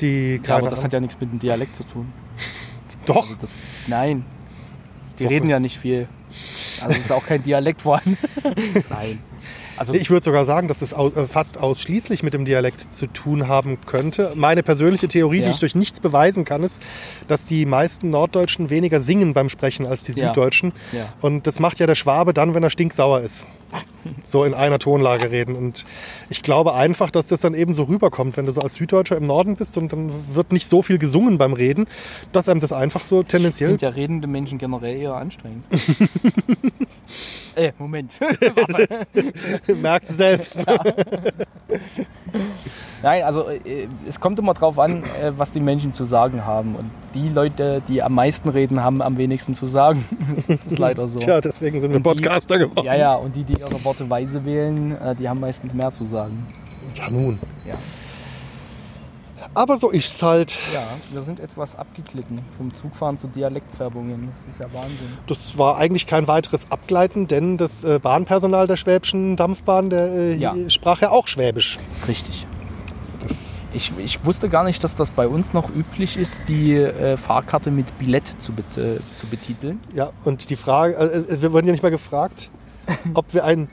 [0.00, 2.12] Die Ja, aber das hat ja nichts mit dem Dialekt zu tun.
[3.08, 3.24] Doch.
[3.28, 3.54] Also das,
[3.86, 4.24] nein,
[5.18, 5.30] die Doch.
[5.30, 6.08] reden ja nicht viel.
[6.82, 8.18] Also es ist auch kein Dialekt vorhanden.
[8.90, 9.18] nein.
[9.76, 13.48] Also Ich würde sogar sagen, dass es äh, fast ausschließlich mit dem Dialekt zu tun
[13.48, 14.32] haben könnte.
[14.34, 15.46] Meine persönliche Theorie, Ja.
[15.46, 16.82] die ich durch nichts beweisen kann, ist,
[17.28, 20.28] dass die meisten Norddeutschen weniger singen beim Sprechen als die Ja.
[20.28, 20.72] Süddeutschen.
[20.92, 21.08] Ja.
[21.20, 23.46] Und das macht ja der Schwabe dann, wenn er stinksauer ist.
[24.24, 25.56] So in einer Tonlage reden.
[25.56, 25.84] Und
[26.30, 29.24] ich glaube einfach, dass das dann eben so rüberkommt, wenn du so als Süddeutscher im
[29.24, 31.86] Norden bist und dann wird nicht so viel gesungen beim Reden,
[32.30, 35.64] dass einem das einfach so tendenziell finde ja redende Menschen generell eher anstrengend.
[37.56, 38.20] äh, Moment.
[38.20, 39.06] Warte.
[39.80, 40.58] merkst du selbst.
[43.02, 46.74] Nein, also äh, es kommt immer drauf an, äh, was die Menschen zu sagen haben.
[46.76, 50.04] Und die Leute, die am meisten reden, haben am wenigsten zu sagen.
[50.34, 51.18] Das ist leider so.
[51.18, 52.84] Tja, deswegen sind wir Und die- Podcaster geworden.
[52.84, 56.04] Ja, ja, und die, die ihre Worte weise wählen, äh, die haben meistens mehr zu
[56.06, 56.46] sagen.
[56.94, 57.38] ja nun.
[57.66, 57.74] Ja.
[59.56, 60.58] Aber so ist's halt.
[60.74, 64.28] ja, wir sind etwas abgeglitten vom Zugfahren zu Dialektfärbungen.
[64.28, 65.08] Das ist ja Wahnsinn.
[65.26, 70.34] Das war eigentlich kein weiteres Abgleiten, denn das äh, Bahnpersonal der Schwäbischen Dampfbahn der, äh,
[70.36, 70.54] Ja.
[70.68, 71.78] sprach ja auch Schwäbisch.
[72.06, 72.46] Richtig.
[73.72, 77.70] Ich, ich wusste gar nicht, dass das bei uns noch üblich ist, die äh, Fahrkarte
[77.70, 79.80] mit Billett zu, bet äh, zu betiteln.
[79.94, 82.50] Ja, und die Frage, äh, äh, wir wurden ja nicht mal gefragt,
[83.14, 83.68] ob wir ein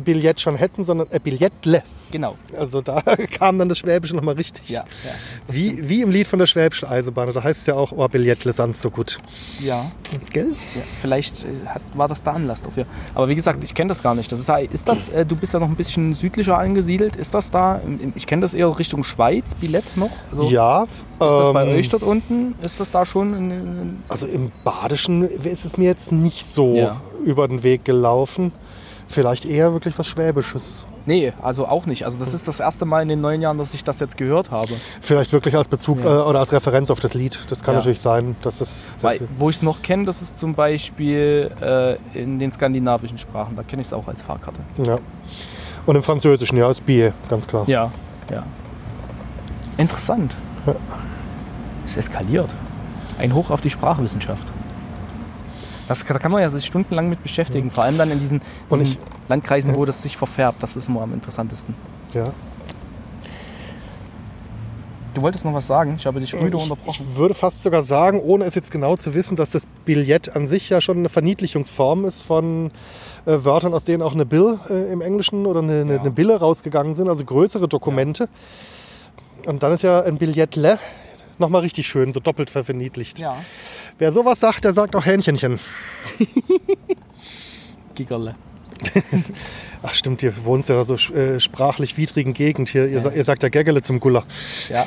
[0.00, 1.82] Billett schon hätten, sondern äh, Billettle.
[2.10, 2.36] Genau.
[2.58, 3.00] Also da
[3.38, 4.68] kam dann das Schwäbische nochmal richtig.
[4.68, 5.10] Ja, ja.
[5.48, 7.32] Wie, wie im Lied von der Schwäbischen Eisenbahn.
[7.32, 9.18] Da heißt es ja auch, oh, Billettle sind so gut.
[9.60, 9.90] Ja,
[10.30, 10.50] Gell?
[10.74, 10.82] ja.
[11.00, 12.84] vielleicht äh, hat, war das der Anlass dafür.
[13.14, 14.30] Aber wie gesagt, ich kenne das gar nicht.
[14.30, 17.16] Das ist, ist das, äh, du bist ja noch ein bisschen südlicher angesiedelt.
[17.16, 17.80] Ist das da,
[18.14, 20.10] ich kenne das eher Richtung Schweiz, Billett noch?
[20.30, 20.82] Also, Ja.
[20.82, 22.56] Ist das bei ähm, euch dort unten?
[22.62, 23.32] Ist das da schon?
[23.34, 27.00] In, in, Also im Badischen ist es mir jetzt nicht so Ja.
[27.24, 28.52] über den Weg gelaufen.
[29.12, 30.86] Vielleicht eher wirklich was Schwäbisches.
[31.04, 32.04] nee, also auch nicht.
[32.06, 34.50] Also das ist das erste Mal in den neun Jahren, dass ich das jetzt gehört
[34.50, 34.72] habe.
[35.02, 36.20] Vielleicht wirklich als Bezugs- Ja.
[36.20, 37.38] äh, oder als Referenz auf das Lied.
[37.50, 37.78] Das kann Ja.
[37.80, 38.92] natürlich sein, dass das.
[39.02, 43.54] Weil, wo ich es noch kenne, das ist zum Beispiel äh, in den skandinavischen Sprachen.
[43.56, 44.60] Da kenne ich es auch als Fahrkarte.
[44.86, 44.98] ja.
[45.84, 47.64] Und im Französischen, ja, ist Bier, ganz klar.
[47.68, 47.90] Ja,
[48.30, 48.44] ja.
[49.76, 50.36] Interessant.
[51.84, 52.54] Es eskaliert.
[53.18, 54.46] Ein Hoch auf die Sprachwissenschaft.
[55.92, 58.82] Das, da kann man ja sich stundenlang mit beschäftigen, vor allem dann in diesen, diesen
[58.86, 60.62] ich- Landkreisen, wo das sich verfärbt.
[60.62, 61.74] Das ist immer am interessantesten.
[62.14, 62.32] Ja.
[65.14, 65.96] Du wolltest noch was sagen?
[65.98, 66.78] Ich habe dich Ich, unterbrochen.
[66.90, 70.46] ich würde fast sogar sagen, ohne es jetzt genau zu wissen, dass das Billett an
[70.46, 72.70] sich ja schon eine Verniedlichungsform ist von
[73.26, 76.00] äh, Wörtern, aus denen auch eine Bill äh, im Englischen oder eine, eine, Ja.
[76.00, 78.30] eine Bille rausgegangen sind, also größere Dokumente.
[79.44, 80.78] Und dann ist ja ein Billettle
[81.38, 83.18] nochmal richtig schön, so doppelt verniedlicht.
[83.18, 83.36] Ja.
[83.98, 85.60] Wer sowas sagt, der sagt auch Hähnchenchen.
[87.94, 88.34] Gigerle.
[89.82, 92.86] Ach stimmt, ihr wohnt ja so äh, sprachlich widrigen Gegend hier.
[92.86, 93.10] Ihr, Ja.
[93.10, 94.24] ihr sagt ja Gaggele zum Guller.
[94.68, 94.86] Ja.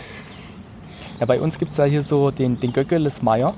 [1.19, 3.53] Ja, bei uns gibt es ja hier so den, den Göckeles Meier.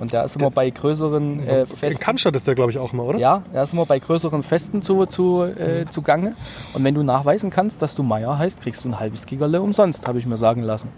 [0.00, 1.98] Und der ist immer bei größeren äh, In Festen.
[2.00, 3.18] Cannstatt ist der, glaube ich, auch mal, oder?
[3.18, 6.36] Ja, er ist immer bei größeren Festen zu, zu, äh, zugange.
[6.72, 10.06] Und wenn du nachweisen kannst, dass du Meier heißt, kriegst du ein halbes Gigerle umsonst,
[10.06, 10.88] habe ich mir sagen lassen.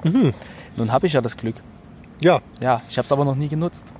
[0.77, 1.57] Nun habe ich ja das Glück.
[2.23, 2.41] Ja.
[2.63, 3.93] Ja, ich habe es aber noch nie genutzt.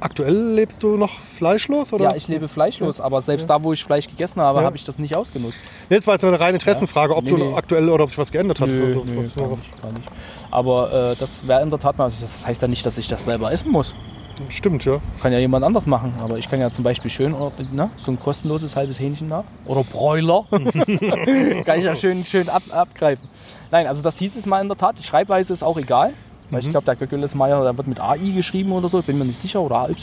[0.00, 2.04] Aktuell lebst du noch fleischlos, oder?
[2.10, 4.64] Ja, ich lebe fleischlos, aber selbst da, wo ich Fleisch gegessen habe, Ja.
[4.66, 5.58] habe ich das nicht ausgenutzt.
[5.88, 7.54] Nee, das war jetzt eine reine Interessenfrage, ob Nee, du nee.
[7.54, 8.68] aktuell oder ob sich was geändert hat.
[8.68, 10.08] Nö, Also, nö, gar nicht, gar nicht.
[10.50, 13.08] Aber äh, das wäre in der Tat mal, also das heißt ja nicht, dass ich
[13.08, 13.94] das selber essen muss.
[14.48, 15.00] Stimmt, ja.
[15.20, 16.14] Kann ja jemand anders machen.
[16.20, 17.34] Aber ich kann ja zum Beispiel schön
[17.72, 19.44] ne, so ein kostenloses halbes Hähnchen nach.
[19.66, 20.44] Oder Bräuler.
[20.50, 23.28] kann ich ja schön, schön ab, abgreifen.
[23.70, 24.98] Nein, also das hieß es mal in der Tat.
[24.98, 26.12] Die Schreibweise ist auch egal.
[26.52, 29.24] Weil ich glaube, der Göckeles Meier, der wird mit AI geschrieben oder so, bin mir
[29.24, 29.96] nicht sicher, oder AY.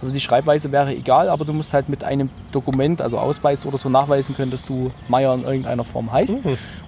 [0.00, 3.78] Also die Schreibweise wäre egal, aber du musst halt mit einem Dokument, also Ausweis oder
[3.78, 6.36] so, nachweisen können, dass du Meier in irgendeiner Form heißt.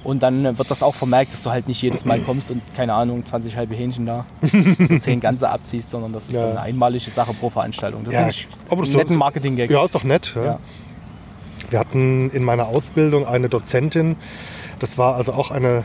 [0.05, 2.61] Und dann äh, wird das auch vermerkt, dass du halt nicht jedes Mal kommst und,
[2.75, 6.41] keine Ahnung, 20 halbe Hähnchen da und 10 ganze abziehst, sondern das ist Ja.
[6.43, 8.05] dann eine einmalige Sache pro Veranstaltung.
[8.05, 9.71] Das Ja, ich aber so- netten Marketing-Gag.
[9.71, 10.33] Ja, ist doch nett.
[10.35, 10.45] Ja.
[10.45, 10.59] Ja.
[11.71, 14.17] Wir hatten in meiner Ausbildung eine Dozentin,
[14.79, 15.85] das war also auch eine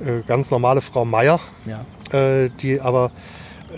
[0.00, 1.84] äh, ganz normale Frau Meier, Ja.
[2.12, 3.10] Äh, die aber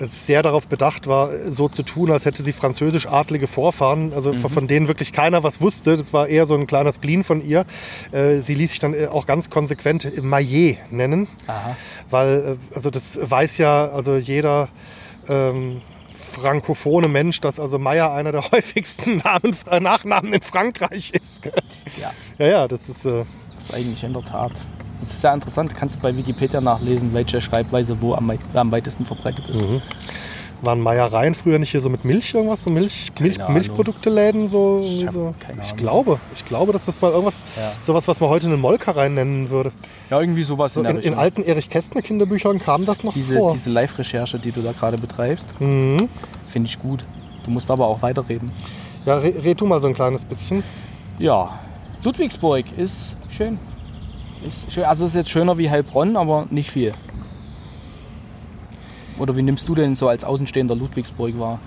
[0.01, 4.38] sehr darauf bedacht war, so zu tun, als hätte sie französisch-adlige Vorfahren, also Mhm.
[4.38, 5.97] von- denen wirklich keiner was wusste.
[5.97, 7.64] Das war eher so ein kleiner Spleen von ihr.
[8.11, 11.29] Äh, Sie ließ sich dann äh, auch ganz konsequent Maillet nennen.
[11.47, 11.77] Aha.
[12.11, 14.68] weil also das weiß ja also jeder
[15.29, 21.44] ähm, frankophone Mensch, dass also Meier einer der häufigsten Namen, Nachnamen in Frankreich ist.
[22.01, 24.53] Ja, ja, ja, das ist äh, das ist eigentlich in der Tat.
[25.05, 25.71] Das ist sehr interessant.
[25.71, 29.62] Du kannst bei Wikipedia nachlesen, welche Schreibweise wo am, am weitesten verbreitet ist.
[29.62, 29.83] Mhm.
[30.62, 33.37] waren Meiereien früher nicht hier so mit Milch irgendwas, so Milch, Milch.
[33.49, 34.81] Milchprodukteläden so.
[34.83, 35.35] Ich so.
[35.61, 37.73] ich glaube, ich glaube, dass das mal irgendwas, Ja.
[37.83, 39.73] sowas, was man heute eine Molkerei nennen würde.
[40.09, 43.37] Ja, irgendwie sowas So in in, in alten Erich Kästner Kinderbüchern kam das noch diese,
[43.37, 43.53] vor.
[43.53, 46.09] Diese Live-Recherche, die du da gerade betreibst, Mhm.
[46.49, 47.05] finde ich gut.
[47.45, 48.51] Du musst aber auch weiterreden.
[49.05, 50.62] Ja, re, red du mal so ein kleines bisschen.
[51.19, 51.59] Ja,
[52.03, 53.59] Ludwigsburg ist schön.
[54.68, 54.85] Schön.
[54.85, 56.92] Also es ist jetzt schöner wie Heilbronn, aber nicht viel.
[59.18, 61.61] Oder wie nimmst du denn so als Außenstehender Ludwigsburg wahr?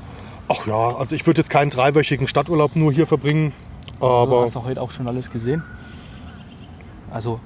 [0.50, 3.54] Ach ja, also ich würde jetzt keinen dreiwöchigen Stadturlaub nur hier verbringen.
[3.96, 5.64] Also, Aber hast du heute auch schon alles gesehen?
[7.12, 7.40] Also,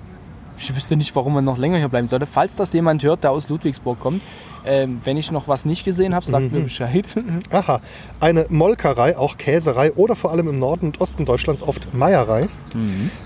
[0.58, 2.26] ich wüsste nicht, warum man noch länger hier bleiben sollte.
[2.26, 4.22] Falls das jemand hört, der aus Ludwigsburg kommt,
[4.66, 6.58] ähm, wenn ich noch was nicht gesehen habe, sagt Mhm.
[6.58, 7.06] mir Bescheid.
[7.52, 7.82] aha,
[8.20, 12.48] eine Molkerei, auch Käserei oder vor allem im Norden und Osten Deutschlands oft Meierei,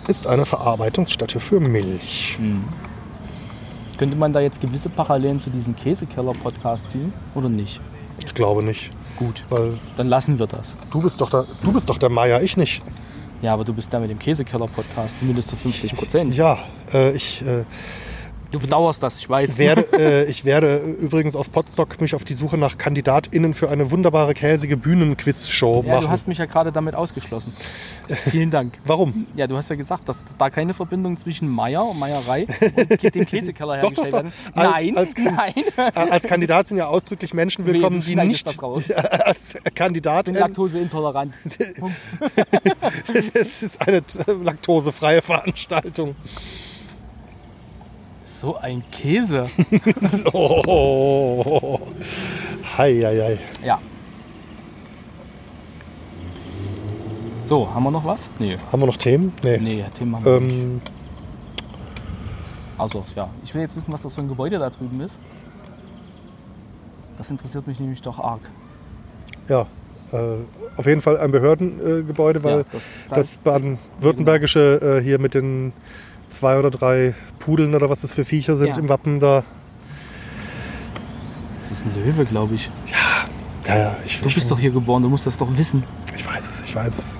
[0.07, 2.37] ist eine Verarbeitungsstätte für Milch.
[3.97, 7.79] Könnte man da jetzt gewisse Parallelen zu diesem Käsekeller-Podcast ziehen oder nicht?
[8.25, 10.75] Ich glaube nicht, Gut, weil dann lassen wir das.
[10.91, 12.81] du bist doch der, du bist doch der Meier, ich nicht.
[13.41, 16.35] Ja, aber du bist da mit dem Käsekeller-Podcast, zumindest zu 50 Prozent.
[16.35, 16.57] Ja,
[16.93, 17.63] äh, ich äh,
[18.55, 19.57] Du bedauerst das, ich weiß.
[19.57, 23.91] werde, äh, ich werde übrigens auf Podstock mich auf die Suche nach KandidatInnen für eine
[23.91, 26.05] wunderbare käsige Bühnenquiz-Show ja, machen.
[26.05, 27.51] du hast mich ja gerade damit ausgeschlossen.
[28.31, 28.79] Vielen Dank.
[28.85, 29.27] Warum?
[29.35, 33.25] Ja, du hast ja gesagt, dass da keine Verbindung zwischen Meier und Meierei und dem
[33.25, 34.19] Käsekeller Doch, doch, hergestellt doch.
[34.19, 34.33] werden.
[34.53, 35.53] Al- Nein, als nein.
[35.75, 38.89] Äh, Als Kandidat sind ja ausdrücklich Menschen willkommen, du die nicht raus.
[38.89, 41.33] als Ich bin laktoseintolerant.
[43.33, 44.03] Es ist eine äh,
[44.41, 46.15] laktosefreie Veranstaltung.
[48.45, 49.47] So ein Käse.
[50.33, 51.79] Oh.
[52.77, 53.39] Hei, hei, hei.
[53.65, 53.79] Ja.
[57.43, 58.29] So, haben wir noch was?
[58.37, 58.57] Nee.
[58.71, 59.33] Haben wir noch Themen?
[59.41, 59.57] Nee.
[59.57, 60.51] Nee, Themen haben wir nicht.
[60.53, 60.81] Ähm,
[62.77, 63.29] Also, ja.
[63.43, 65.17] Ich will jetzt wissen, was das für ein Gebäude da drüben ist.
[67.17, 68.41] Das interessiert mich nämlich doch arg.
[69.47, 69.65] ja,
[70.11, 70.17] äh,
[70.77, 75.17] auf jeden Fall ein Behördengebäude, äh, weil Ja, das- da das ist- baden-württembergische äh, hier
[75.17, 75.73] mit den
[76.35, 78.77] zwei oder drei Pudeln oder was das für Viecher sind Ja.
[78.77, 79.43] im Wappen da.
[81.59, 82.69] Das ist ein Löwe, glaube ich.
[83.67, 85.83] Ja, ja, ich, Du ich, bist doch hier geboren, du musst das doch wissen.
[86.15, 87.19] ich weiß es, ich weiß es.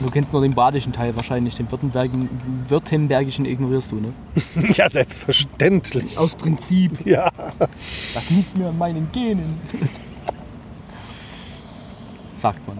[0.00, 2.28] Du kennst nur den badischen Teil wahrscheinlich, den Württembergischen,
[2.68, 4.12] Württembergischen ignorierst du, ne?
[4.74, 6.18] Ja, selbstverständlich.
[6.18, 7.06] Aus Prinzip.
[7.06, 7.30] Ja.
[8.12, 9.60] Das liegt mir an meinen Genen.
[12.34, 12.78] Sagt man.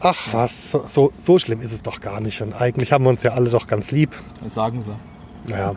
[0.00, 2.40] Ach was, so, so, so schlimm ist es doch gar nicht.
[2.40, 4.14] Und eigentlich haben wir uns ja alle doch ganz lieb.
[4.42, 4.94] Das sagen sie.
[5.50, 5.74] Naja,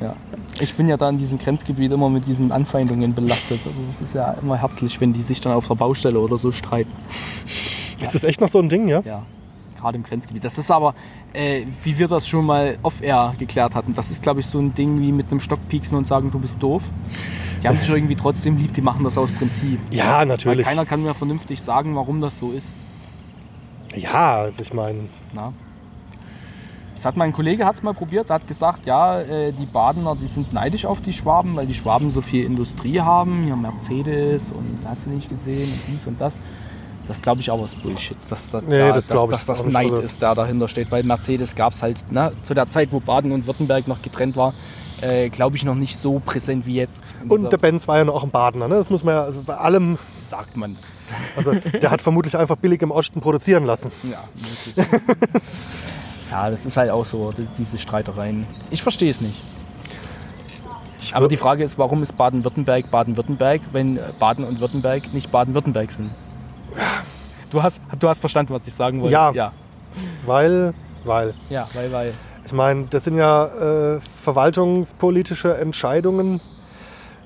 [0.00, 0.16] Ja.
[0.60, 3.60] Ich bin ja da in diesem Grenzgebiet immer mit diesen Anfeindungen belastet.
[3.64, 6.52] Also es ist ja immer herzlich, wenn die sich dann auf der Baustelle oder so
[6.52, 6.92] streiten.
[8.00, 9.00] ist das echt noch so ein Ding, ja?
[9.00, 9.22] Ja,
[9.80, 10.44] gerade im Grenzgebiet.
[10.44, 10.94] Das ist aber,
[11.32, 14.74] äh, wie wir das schon mal off-air geklärt hatten, das ist, glaube ich, so ein
[14.74, 16.82] Ding wie mit einem Stock pieksen und sagen, du bist doof.
[17.62, 19.78] Die haben sich irgendwie trotzdem lieb, die machen das aus Prinzip.
[19.92, 20.66] Ja, Weil natürlich.
[20.66, 22.74] keiner kann mir vernünftig sagen, warum das so ist.
[23.94, 25.08] Ja, also ich meine?
[26.94, 30.26] Das hat mein Kollege hat's mal probiert, der hat gesagt, ja, äh, die Badener, die
[30.26, 34.78] sind neidisch auf die Schwaben, weil die Schwaben so viel Industrie haben, hier Mercedes und
[34.86, 36.38] hast du nicht gesehen und dies und das.
[37.06, 38.16] Das glaube ich aber ist Bullshit.
[38.30, 39.66] Dass, dass, Nee, da- das dass, dass das.
[39.66, 42.92] Neid Also- ist, der dahinter steht, weil Mercedes gab es halt ne, zu der Zeit,
[42.92, 44.54] wo Baden und Württemberg noch getrennt war,
[45.02, 47.14] äh, glaube ich noch nicht so präsent wie jetzt.
[47.28, 48.76] Und der Benz war ja noch ein Badener, ne?
[48.76, 50.76] Das muss man ja, also bei allem, sagt man.
[51.36, 53.92] also der hat vermutlich einfach billig im Osten produzieren lassen.
[54.02, 54.24] Ja,
[56.30, 58.46] ja, das ist halt auch so, die- diese Streitereien.
[58.70, 59.42] Ich verstehe es nicht.
[61.00, 65.90] Ich Aber die Frage ist, warum ist Baden-Württemberg Baden-Württemberg, wenn Baden und Württemberg nicht Baden-Württemberg
[65.90, 66.12] sind?
[67.50, 69.12] Du hast, du hast verstanden, was ich sagen wollte.
[69.12, 69.32] Ja.
[69.32, 69.52] Ja,
[70.24, 70.72] weil,
[71.04, 72.14] weil, ja weil, weil.
[72.44, 76.40] Ich meine, das sind ja äh, verwaltungspolitische Entscheidungen,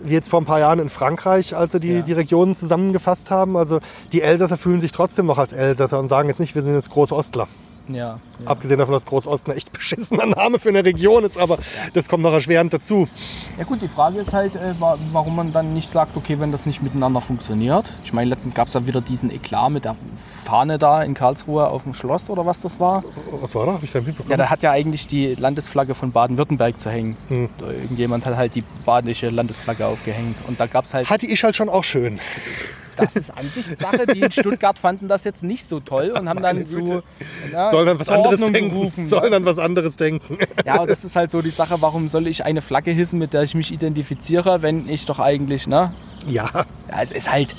[0.00, 2.02] wie jetzt vor ein paar Jahren in Frankreich, als sie die, Ja.
[2.02, 3.57] die Regionen zusammengefasst haben.
[3.57, 3.81] Also
[4.12, 6.90] die Elsässer fühlen sich trotzdem noch als Elsässer und sagen jetzt nicht, wir sind jetzt
[6.90, 7.48] Großostler.
[7.88, 8.46] Ja, ja.
[8.46, 11.59] Abgesehen davon, dass Großosten ein echt beschissener Name für eine Region ist, aber
[11.94, 13.09] das kommt noch erschwerend dazu.
[13.59, 16.53] ja gut, die Frage ist halt, äh, wa- warum man dann nicht sagt, okay, wenn
[16.53, 17.92] das nicht miteinander funktioniert.
[18.05, 19.96] Ich meine, letztens gab es ja wieder diesen Eklat mit der
[20.44, 23.05] Fahne da in Karlsruhe auf dem Schloss oder was das war.
[23.40, 23.72] Was war da?
[23.75, 24.31] Hab ich keinen mitbekommen.
[24.31, 27.16] Ja, da hat ja eigentlich die Landesflagge von Baden-Württemberg zu hängen.
[27.29, 27.49] Hm.
[27.61, 30.38] Irgendjemand hat halt die badische Landesflagge aufgehängt.
[30.49, 32.18] Und da gab es halt Hatte ich halt schon auch schön.
[32.96, 34.06] Das ist Ansichtssache.
[34.06, 37.02] Die in Stuttgart fanden das jetzt nicht so toll und haben dann zu
[37.52, 38.70] ja, Sollen dann was anderes Ordnung denken.
[38.70, 39.06] gerufen.
[39.06, 40.38] Sollen dann was anderes denken.
[40.64, 43.32] Ja, aber das ist halt so die Sache, warum soll ich eine Flagge hissen, mit
[43.32, 45.92] der ich mich identifiziere, wenn ich doch eigentlich, ne?
[46.26, 46.50] Ja,
[46.88, 47.54] Ja, es ist halt,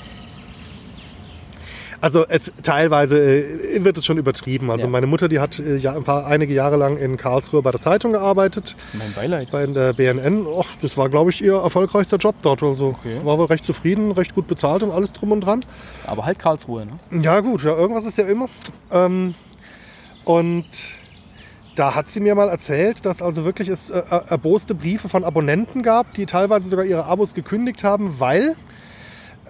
[2.00, 4.70] also es, teilweise äh, wird es schon übertrieben.
[4.70, 4.90] Also Ja.
[4.90, 7.80] meine Mutter, die hat äh, ja, ein paar, einige Jahre lang in Karlsruhe bei der
[7.80, 9.50] Zeitung gearbeitet, mein Beileid.
[9.50, 10.46] bei der BNN.
[10.46, 12.62] Och, das war, glaube ich, ihr erfolgreichster Job dort.
[12.62, 13.20] Also Okay.
[13.24, 15.60] war wohl recht zufrieden, recht gut bezahlt und alles drum und dran.
[16.06, 17.22] Aber halt Karlsruhe, ne?
[17.22, 18.48] Ja gut, ja, irgendwas ist ja immer.
[18.92, 19.34] Ähm,
[20.24, 20.64] und
[21.74, 25.82] da hat sie mir mal erzählt, dass also wirklich es äh, erboste Briefe von Abonnenten
[25.82, 28.56] gab, die teilweise sogar ihre Abos gekündigt haben, weil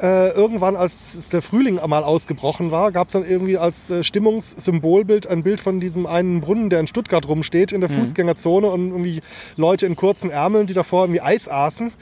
[0.00, 5.26] äh, irgendwann, als der Frühling mal ausgebrochen war, gab es dann irgendwie als äh, Stimmungssymbolbild
[5.26, 9.20] ein Bild von diesem einen Brunnen, der in Stuttgart rumsteht, in der Fußgängerzone und irgendwie
[9.56, 11.92] Leute in kurzen Ärmeln, die davor irgendwie Eis aßen.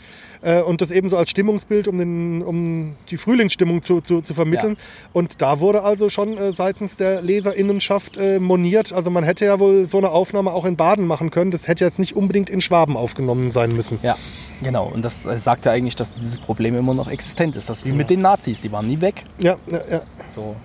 [0.43, 4.35] Äh, und das eben so als Stimmungsbild, um, den, um die Frühlingsstimmung zu, zu, zu
[4.35, 4.77] vermitteln.
[5.13, 9.59] Und da wurde also schon äh, seitens der Leserinnenschaft äh, moniert, also man hätte ja
[9.59, 11.51] wohl so eine Aufnahme auch in Baden machen können.
[11.51, 13.99] Das hätte jetzt nicht unbedingt in Schwaben aufgenommen sein müssen.
[14.03, 14.17] Ja,
[14.63, 14.91] genau.
[14.93, 17.69] Und das äh, sagt ja eigentlich, dass dieses Problem immer noch existent ist.
[17.69, 19.25] Das ist wie mit den Nazis, die waren nie weg.
[19.39, 20.03] Ja, ja, ja.
[20.35, 20.57] So.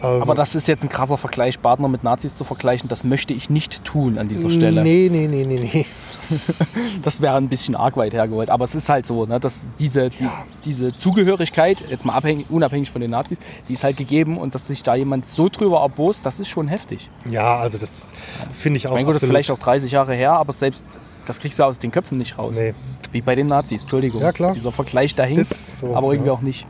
[0.00, 2.88] Also, Aber das ist jetzt ein krasser Vergleich, Badner mit Nazis zu vergleichen.
[2.88, 4.82] Das möchte ich nicht tun an dieser Stelle.
[4.82, 5.86] Nee, nee, nee, nee, nee.
[7.02, 8.50] Das wäre ein bisschen arg weit hergeholt.
[8.50, 10.28] Aber es ist halt so, ne, dass diese, die,
[10.64, 14.66] diese Zugehörigkeit, jetzt mal abhängig, unabhängig von den Nazis, die ist halt gegeben und dass
[14.66, 17.10] sich da jemand so drüber erbost, das ist schon heftig.
[17.28, 18.06] Ja, also das
[18.52, 18.94] finde ich auch.
[18.94, 20.84] mein Gott, das ist vielleicht auch 30 Jahre her, aber selbst
[21.24, 22.56] das kriegst du aus den Köpfen nicht raus.
[22.58, 22.74] Nee.
[23.12, 24.20] Wie bei den Nazis, Entschuldigung.
[24.20, 24.52] Ja, klar.
[24.52, 26.34] Dieser Vergleich da hinkt, Ist so, aber irgendwie ja.
[26.34, 26.66] auch nicht.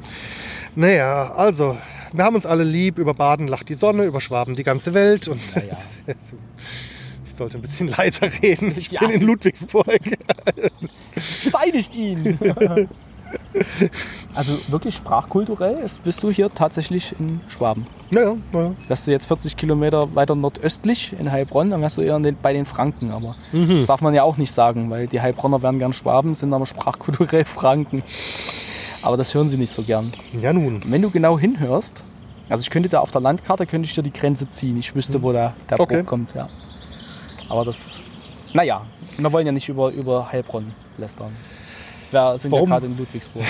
[0.77, 1.77] Naja, also,
[2.13, 2.99] wir haben uns alle lieb.
[2.99, 5.29] Über Baden lacht die Sonne, über Schwaben die ganze Welt.
[5.29, 5.77] Und ja.
[7.35, 8.73] ich sollte ein bisschen leiser reden.
[8.77, 9.01] Ich Ja.
[9.01, 9.99] bin in Ludwigsburg.
[11.19, 12.39] Steinigt ihn!
[14.35, 17.87] also wirklich sprachkulturell ist, bist du hier tatsächlich in Schwaben.
[18.13, 18.73] Naja, naja.
[18.87, 22.53] Wärst du jetzt 40 Kilometer weiter nordöstlich in Heilbronn, dann wärst du eher den, bei
[22.53, 23.11] den Franken.
[23.11, 23.77] Aber Mhm.
[23.77, 26.67] das darf man ja auch nicht sagen, weil die Heilbronner werden gern Schwaben, sind aber
[26.67, 28.05] sprachkulturell Franken.
[29.03, 30.13] Aber das hören sie nicht so gern.
[30.41, 30.81] Ja, nun.
[30.87, 32.05] Wenn du genau hinhörst,
[32.49, 34.77] also ich könnte da auf der Landkarte könnte ich dir die Grenze ziehen.
[34.79, 35.99] Ich wüsste, wo der, der Okay.
[36.03, 36.35] Bruch kommt.
[36.35, 36.49] Ja.
[37.49, 38.01] Aber das,
[38.53, 38.87] naja,
[39.19, 41.35] wir wollen ja nicht über, über Heilbronn lästern.
[42.11, 42.69] Wir sind Warum?
[42.69, 43.45] ja gerade in Ludwigsburg.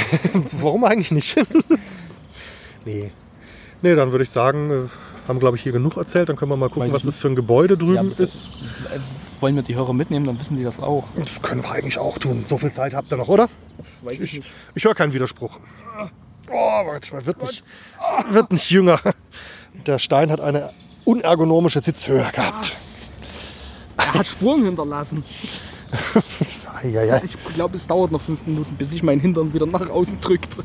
[0.62, 1.36] Warum eigentlich nicht?
[2.84, 3.10] nee.
[3.82, 6.28] Nee, dann würde ich sagen, äh, haben glaube ich hier genug erzählt.
[6.28, 8.22] Dann können wir mal gucken, ich was das für ein Gebäude drüben bitte.
[8.22, 8.48] ist.
[8.94, 9.00] Äh,
[9.40, 11.04] Wollen wir die Hörer mitnehmen, dann wissen die das auch.
[11.16, 12.44] Das können wir eigentlich auch tun.
[12.46, 13.48] So viel Zeit habt ihr noch, oder?
[14.02, 14.40] Weiß Ich,
[14.74, 15.58] ich höre keinen Widerspruch.
[16.50, 17.64] Oh, Gott, man wird nicht,
[18.30, 19.00] wird nicht jünger.
[19.86, 20.70] Der Stein hat eine
[21.04, 22.76] unergonomische Sitzhöhe gehabt.
[24.06, 25.24] Er hat Spuren hinterlassen.
[26.82, 27.22] Eieiei.
[27.24, 30.58] Ich glaube, es dauert noch fünf Minuten, bis sich mein Hintern wieder nach außen drückt.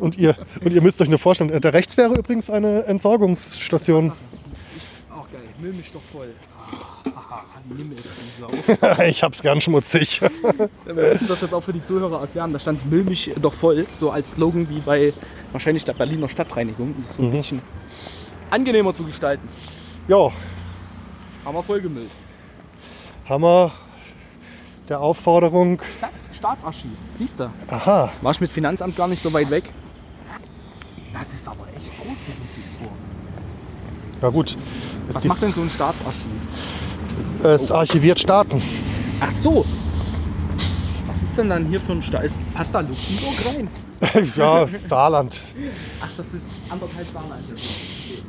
[0.00, 4.12] Und ihr, und ihr müsst euch nur vorstellen, äh, da rechts wäre übrigens eine Entsorgungsstation.
[5.10, 6.28] Ach geil, müll mich doch voll.
[7.14, 9.02] Ah, nimm es, die Sau.
[9.02, 10.20] ich hab's gern schmutzig.
[10.84, 12.52] Wir müssen das jetzt auch für die Zuhörer erklären.
[12.52, 15.12] Da stand Müll mich doch voll, so als Slogan wie bei
[15.52, 16.94] wahrscheinlich der Berliner Stadtreinigung.
[16.98, 17.60] Das ist so ein bisschen
[18.50, 19.48] angenehmer zu gestalten.
[20.08, 20.32] Ja,
[21.44, 22.10] Haben wir vollgemüllt.
[23.28, 23.72] Hammer
[24.88, 25.80] der Aufforderung.
[26.00, 27.50] Das Staatsarchiv, siehst du.
[27.68, 29.64] Aha, War ich mit Finanzamt gar nicht so weit weg.
[31.12, 32.90] Das ist aber echt groß für Ludwigsburg.
[34.22, 34.58] ja gut.
[35.12, 36.24] Was macht denn so ein Staatsarchiv?
[37.42, 38.62] es archiviert Staaten.
[39.20, 39.64] Ach so.
[41.06, 42.32] Was ist denn dann hier für ein Staat?
[42.54, 43.68] Passt da Luxemburg rein?
[44.36, 45.40] ja, Saarland.
[46.00, 47.44] Ach, das ist anderthalb Saarland.
[47.50, 48.22] Okay.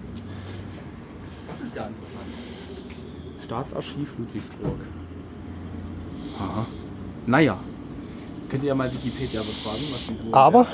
[1.47, 2.10] Das ist ja interessant.
[3.51, 4.79] Staatsarchiv Ludwigsburg.
[6.39, 6.65] Aha.
[7.25, 7.59] Naja.
[8.49, 10.65] Könnt ihr ja mal Wikipedia befragen, was die Aber?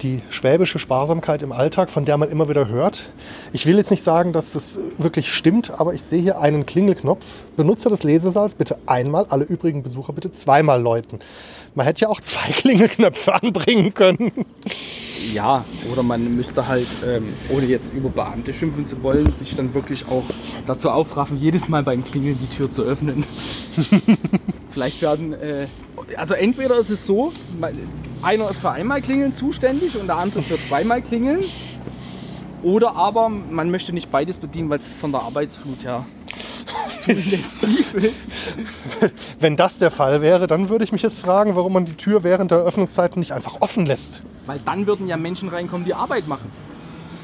[0.00, 3.10] die schwäbische Sparsamkeit im Alltag, von der man immer wieder hört.
[3.52, 7.24] Ich will jetzt nicht sagen, dass das wirklich stimmt, aber ich sehe hier einen Klingelknopf.
[7.56, 11.18] Benutzer des Lesesaals bitte einmal, alle übrigen Besucher bitte zweimal läuten.
[11.78, 14.32] Man hätte ja auch zwei Klingelknöpfe anbringen können.
[15.32, 19.74] Ja, oder man müsste halt, ähm, ohne jetzt über Beamte schimpfen zu wollen, sich dann
[19.74, 20.24] wirklich auch
[20.66, 23.24] dazu aufraffen, jedes Mal beim Klingeln die Tür zu öffnen.
[24.72, 25.68] Vielleicht werden, äh,
[26.16, 27.32] also entweder ist es so,
[28.22, 31.44] einer ist für einmal Klingeln zuständig und der andere für zweimal Klingeln.
[32.64, 36.06] Oder aber man möchte nicht beides bedienen, weil es von der Arbeitsflut her
[37.04, 38.32] zu intensiv ist.
[39.40, 42.22] Wenn das der Fall wäre, dann würde ich mich jetzt fragen, warum man die Tür
[42.22, 44.22] während der Öffnungszeiten nicht einfach offen lässt.
[44.46, 46.50] Weil dann würden ja Menschen reinkommen, die Arbeit machen.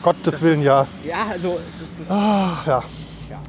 [0.02, 0.86] Gottes Willen, ja.
[1.04, 1.58] Ja, also
[1.98, 2.82] das, das Ach, ja.
[3.30, 3.40] ja,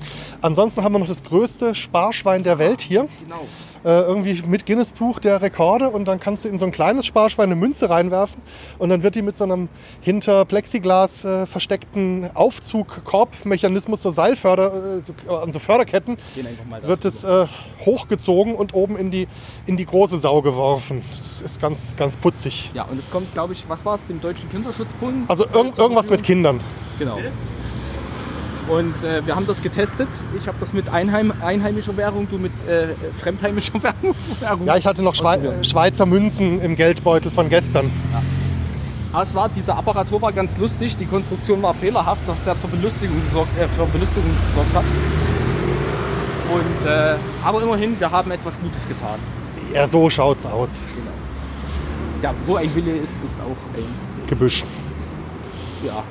[0.41, 3.07] Ansonsten haben wir noch das größte Sparschwein der Welt hier.
[3.23, 3.47] genau.
[3.85, 7.51] Äh, irgendwie mit Guinness-Buch der Rekorde und dann kannst du in so ein kleines Sparschwein
[7.51, 8.41] eine Münze reinwerfen
[8.79, 9.69] und dann wird die mit so einem
[10.01, 16.17] hinter Plexiglas äh, versteckten Aufzug-Korbmechanismus, so Seilförder, äh, an so Förderketten,
[16.81, 17.45] wird es äh,
[17.85, 19.27] hochgezogen und oben in die,
[19.67, 21.03] in die große Sau geworfen.
[21.11, 22.71] Das ist ganz, ganz putzig.
[22.73, 25.29] Ja, und es kommt, glaube ich, was war es, dem Deutschen Kinderschutzbund?
[25.29, 26.59] Also irg irgendwas mit Kindern.
[26.97, 27.19] Genau.
[28.67, 30.07] Und äh, wir haben das getestet.
[30.39, 33.81] Ich habe das mit Einheim einheimischer Währung, du mit äh, fremdheimischer
[34.41, 34.65] Währung.
[34.65, 37.91] Ja, ich hatte noch Schwei äh, Schweizer Münzen im Geldbeutel von gestern.
[39.13, 40.97] Aber es war, diese Apparatur war ganz lustig.
[40.97, 44.83] Die Konstruktion war fehlerhaft, das ja zur Belustigung gesorgt, äh, für Belustigung gesorgt hat.
[46.51, 49.19] Und, äh, aber immerhin, wir haben etwas Gutes getan.
[49.73, 50.71] Ja, so schaut's aus.
[52.21, 53.85] Ja, wo ein Wille ist, ist auch ein.
[54.27, 54.63] Gebüsch.
[55.83, 56.03] Ja.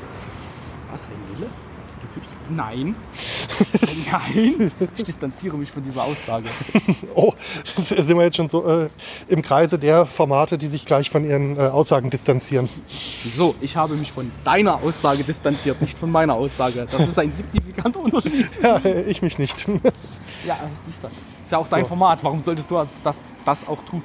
[0.91, 1.51] Was, ein Wille?
[2.51, 2.95] Nein.
[4.11, 4.71] Nein.
[4.97, 6.49] Ich distanziere mich von dieser Aussage.
[7.17, 7.33] Oh,
[7.77, 8.89] sind wir jetzt schon so äh,
[9.29, 12.69] im Kreise der Formate, die sich gleich von ihren äh, Aussagen distanzieren.
[13.37, 16.89] So, ich habe mich von deiner Aussage distanziert, nicht von meiner Aussage.
[16.91, 18.49] Das ist ein signifikanter Unterschied.
[18.63, 19.67] Ja, ich mich nicht.
[19.69, 21.09] Ja, das siehst du.
[21.43, 21.89] Ist ja auch dein So.
[21.91, 22.25] Format.
[22.25, 24.03] Warum solltest du das, das auch tun?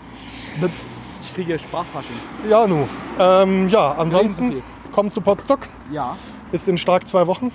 [1.24, 2.16] Ich kriege Sprachfasching.
[2.48, 2.88] ja, nu.
[3.18, 5.62] Ähm, ja, ansonsten Sie kommt zu Potsdok.
[5.92, 6.16] Ja.
[6.52, 7.52] Ist in stark zwei Wochen.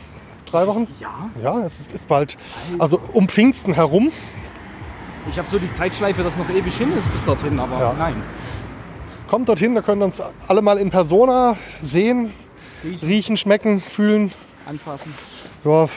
[0.54, 0.86] Drei Wochen.
[1.00, 1.30] Ja.
[1.42, 2.36] Ja, es ist, ist bald.
[2.78, 4.12] Also um Pfingsten herum.
[5.28, 7.92] Ich habe so die Zeitschleife, dass noch ewig hin ist bis dorthin, aber Ja.
[7.98, 8.22] nein.
[9.26, 12.32] Kommt dorthin, da können wir uns alle mal in Persona sehen,
[12.84, 14.30] Riechen, riechen, schmecken, fühlen.
[14.64, 15.12] anfassen.
[15.64, 15.88] Ja,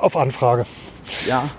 [0.00, 0.64] auf Anfrage.
[1.26, 1.50] Ja.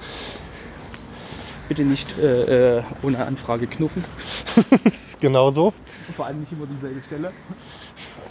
[1.70, 4.04] Bitte nicht äh, äh, ohne Anfrage knuffen.
[4.86, 5.72] Ist genau so.
[6.16, 7.32] Vor allem nicht immer dieselbe Stelle.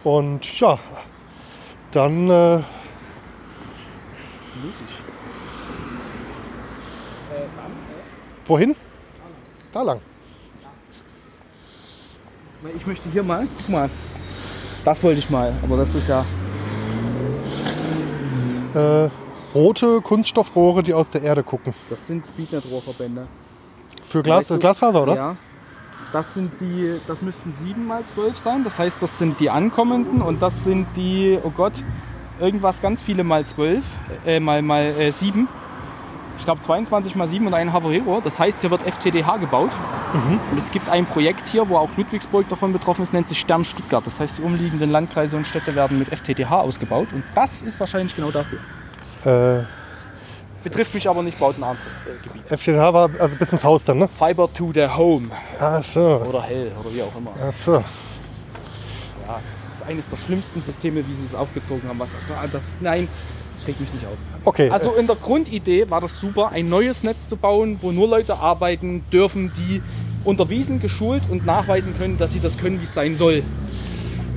[0.02, 0.76] Und ja,
[1.92, 2.58] dann äh,
[4.60, 4.96] Mutig.
[7.30, 7.72] Äh, dann,
[8.46, 8.76] wohin?
[9.72, 10.00] Da lang.
[12.64, 13.90] äh, ich möchte hier mal, guck mal.
[14.84, 16.24] Das wollte ich mal, aber das ist ja.
[18.74, 19.10] Äh,
[19.54, 21.74] rote Kunststoffrohre, die aus der Erde gucken.
[21.90, 23.26] Das sind Speednet-Rohrverbände.
[24.02, 25.14] Für Glas, du- Glasfaser, oder?
[25.14, 25.36] Ja.
[26.12, 28.64] Das sind die, das müssten 7 mal 12 sein.
[28.64, 31.72] Das heißt, das sind die ankommenden und das sind die, oh Gott,
[32.42, 33.84] irgendwas ganz viele mal 12,
[34.26, 35.48] äh, mal, mal äh, 7.
[36.38, 38.20] Ich glaube 22 mal 7 und ein Havarero.
[38.20, 39.70] Das heißt, hier wird FTDH gebaut.
[40.50, 43.64] Und es gibt ein Projekt hier, wo auch Ludwigsburg davon betroffen ist, nennt sich Stern
[43.64, 44.04] Stuttgart.
[44.06, 47.08] Das heißt, die umliegenden Landkreise und Städte werden mit FTDH ausgebaut.
[47.12, 48.58] Und das ist wahrscheinlich genau dafür.
[49.24, 49.64] Äh,
[50.62, 52.46] Betrifft mich aber nicht, baut ein anderes äh, Gebiet.
[52.46, 54.08] FTH war also bis ins Haus dann, ne?
[54.18, 55.28] Fiber to the Home.
[55.58, 56.20] Ach so.
[56.28, 57.32] Oder Hell oder wie auch immer.
[57.40, 57.72] Ach so.
[57.74, 57.82] Ja,
[59.28, 59.61] das
[59.92, 61.98] eines der schlimmsten Systeme, wie sie es aufgezogen haben.
[62.00, 62.08] Was-
[62.50, 63.06] Das, nein,
[63.58, 64.16] das regt mich nicht auf.
[64.44, 64.68] Okay.
[64.70, 68.36] Also in der Grundidee war das super, ein neues Netz zu bauen, wo nur Leute
[68.36, 69.80] arbeiten dürfen, die
[70.24, 73.42] unterwiesen, geschult und nachweisen können, dass sie das können, wie es sein soll.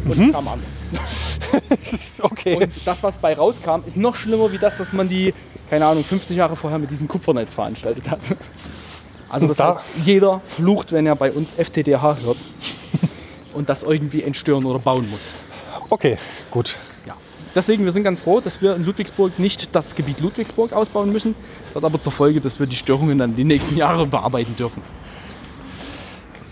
[0.05, 0.71] Und es kam anders.
[2.21, 2.55] okay.
[2.55, 5.33] Und das, was bei rauskam, ist noch schlimmer wie das, was man die,
[5.69, 8.19] keine Ahnung, 50 Jahre vorher mit diesem Kupfernetz veranstaltet hat.
[9.29, 12.37] Also das Da- heißt, jeder flucht, wenn er bei uns FTDH hört
[13.55, 15.33] und das irgendwie entstören oder bauen muss.
[15.89, 16.17] okay,
[16.51, 16.77] gut.
[17.05, 17.15] Ja.
[17.55, 21.35] Deswegen, wir sind ganz froh, dass wir in Ludwigsburg nicht das Gebiet Ludwigsburg ausbauen müssen.
[21.65, 24.81] Das hat aber zur Folge, dass wir die Störungen dann die nächsten Jahre bearbeiten dürfen.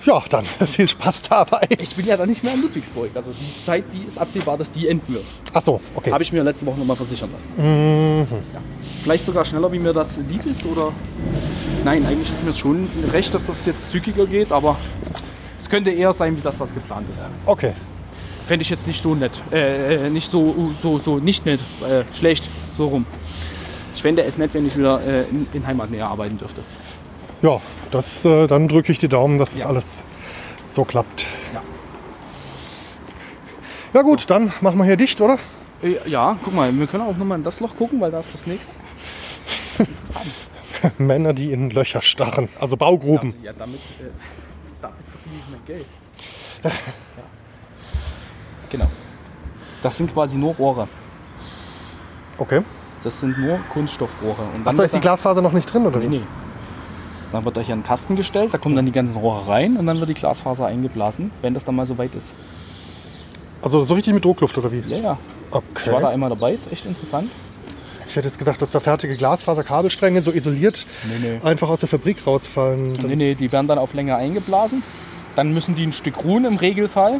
[0.05, 1.67] Ja, dann viel Spaß dabei.
[1.79, 3.11] Ich bin ja dann nicht mehr in Ludwigsburg.
[3.15, 5.25] Also die Zeit, die ist absehbar, dass die enden wird.
[5.53, 6.11] Ach so, okay.
[6.11, 7.49] Habe ich mir letzte Woche nochmal versichern lassen.
[7.57, 8.61] Ja.
[9.01, 10.91] Vielleicht sogar schneller, wie mir das lieb ist, oder?
[11.83, 14.77] Nein, eigentlich ist mir schon recht, dass das jetzt zügiger geht, aber
[15.73, 17.25] könnte eher sein, wie das, was geplant ist.
[17.47, 17.73] Okay.
[18.45, 19.31] Fände ich jetzt nicht so nett.
[19.51, 22.47] Äh, äh, nicht so, so, so nicht nett, äh, schlecht,
[22.77, 23.07] so rum.
[23.95, 26.61] Ich fände es nett, wenn ich wieder äh, in, in Heimatnähe arbeiten dürfte.
[27.41, 27.59] Ja,
[27.89, 29.65] das, äh, dann drücke ich die Daumen, dass das Ja.
[29.65, 30.03] alles
[30.67, 31.25] so klappt.
[31.55, 31.61] Ja.
[33.95, 35.39] Ja gut, dann machen wir hier dicht, oder?
[35.81, 38.31] Äh, ja, guck mal, wir können auch nochmal in das Loch gucken, weil da ist
[38.31, 38.71] das nächste.
[40.99, 43.33] Männer, die in Löcher starren, also Baugruben.
[43.41, 44.03] Ja, damit, äh,
[44.81, 45.85] damit verdiene ich mein Geld.
[46.63, 46.71] Ja.
[48.69, 48.87] Genau.
[49.83, 50.87] Das sind quasi nur Rohre.
[52.39, 52.63] Okay.
[53.03, 54.41] Das sind nur Kunststoffrohre.
[54.55, 56.09] Und Ach, da ist die Glasfaser noch nicht drin, oder Nee, wie?
[56.09, 56.21] nee.
[57.31, 59.85] Dann wird da hier ein Kasten gestellt, da kommen dann die ganzen Rohre rein und
[59.85, 62.31] dann wird die Glasfaser eingeblasen, wenn das dann mal so weit ist.
[63.61, 64.79] Also so richtig mit Druckluft, oder wie?
[64.87, 65.17] Ja, ja.
[65.49, 65.53] Ich
[65.87, 66.13] war da Okay.
[66.13, 67.29] einmal dabei, ist echt interessant.
[68.07, 70.87] Ich hätte jetzt gedacht, dass da fertige Glasfaserkabelstränge so isoliert
[71.21, 71.39] Nee, nee.
[71.47, 72.93] einfach aus der Fabrik rausfallen.
[72.93, 74.81] Nee, nee, die werden dann auf Länge eingeblasen.
[75.35, 77.19] Dann müssen die ein Stück ruhen im Regelfall,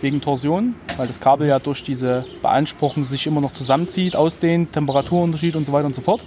[0.00, 4.70] wegen Torsion, weil das Kabel ja durch diese Beanspruchung sich immer noch zusammenzieht, aus den
[4.70, 6.22] Temperaturunterschied und so weiter und so fort.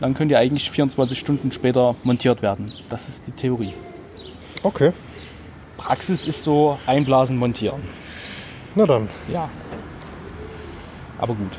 [0.00, 2.72] Dann können die eigentlich 24 Stunden später montiert werden.
[2.88, 3.74] Das ist die Theorie.
[4.62, 4.92] Okay,
[5.76, 7.82] Praxis ist so einblasen, montieren.
[8.74, 9.08] na dann.
[9.32, 9.48] Ja.
[11.18, 11.52] Aber gut.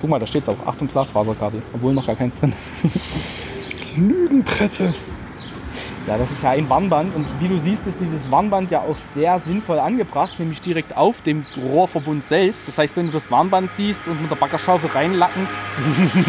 [0.00, 0.66] Guck mal, da steht es auch.
[0.66, 1.62] Achtung, Glasfaserkabel.
[1.72, 2.52] Obwohl noch gar keins drin
[2.84, 3.96] ist.
[3.96, 4.92] Lügenpresse.
[6.06, 7.14] Ja, das ist ja ein Warnband.
[7.16, 11.22] Und wie du siehst, ist dieses Warnband ja auch sehr sinnvoll angebracht, nämlich direkt auf
[11.22, 12.68] dem Rohrverbund selbst.
[12.68, 15.62] Das heißt, wenn du das Warnband siehst und mit der Baggerschaufel reinlackst.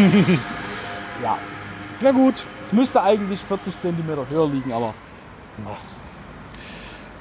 [1.23, 1.37] ja,
[2.01, 4.93] Na gut, es müsste eigentlich 40 cm höher liegen, aber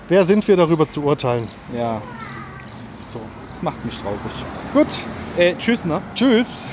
[0.08, 1.48] wer sind wir darüber zu urteilen?
[1.72, 2.00] ja.
[2.66, 4.18] So, das macht mich traurig.
[4.72, 6.00] Gut, Äh, tschüss, ne?
[6.16, 6.66] tschüss.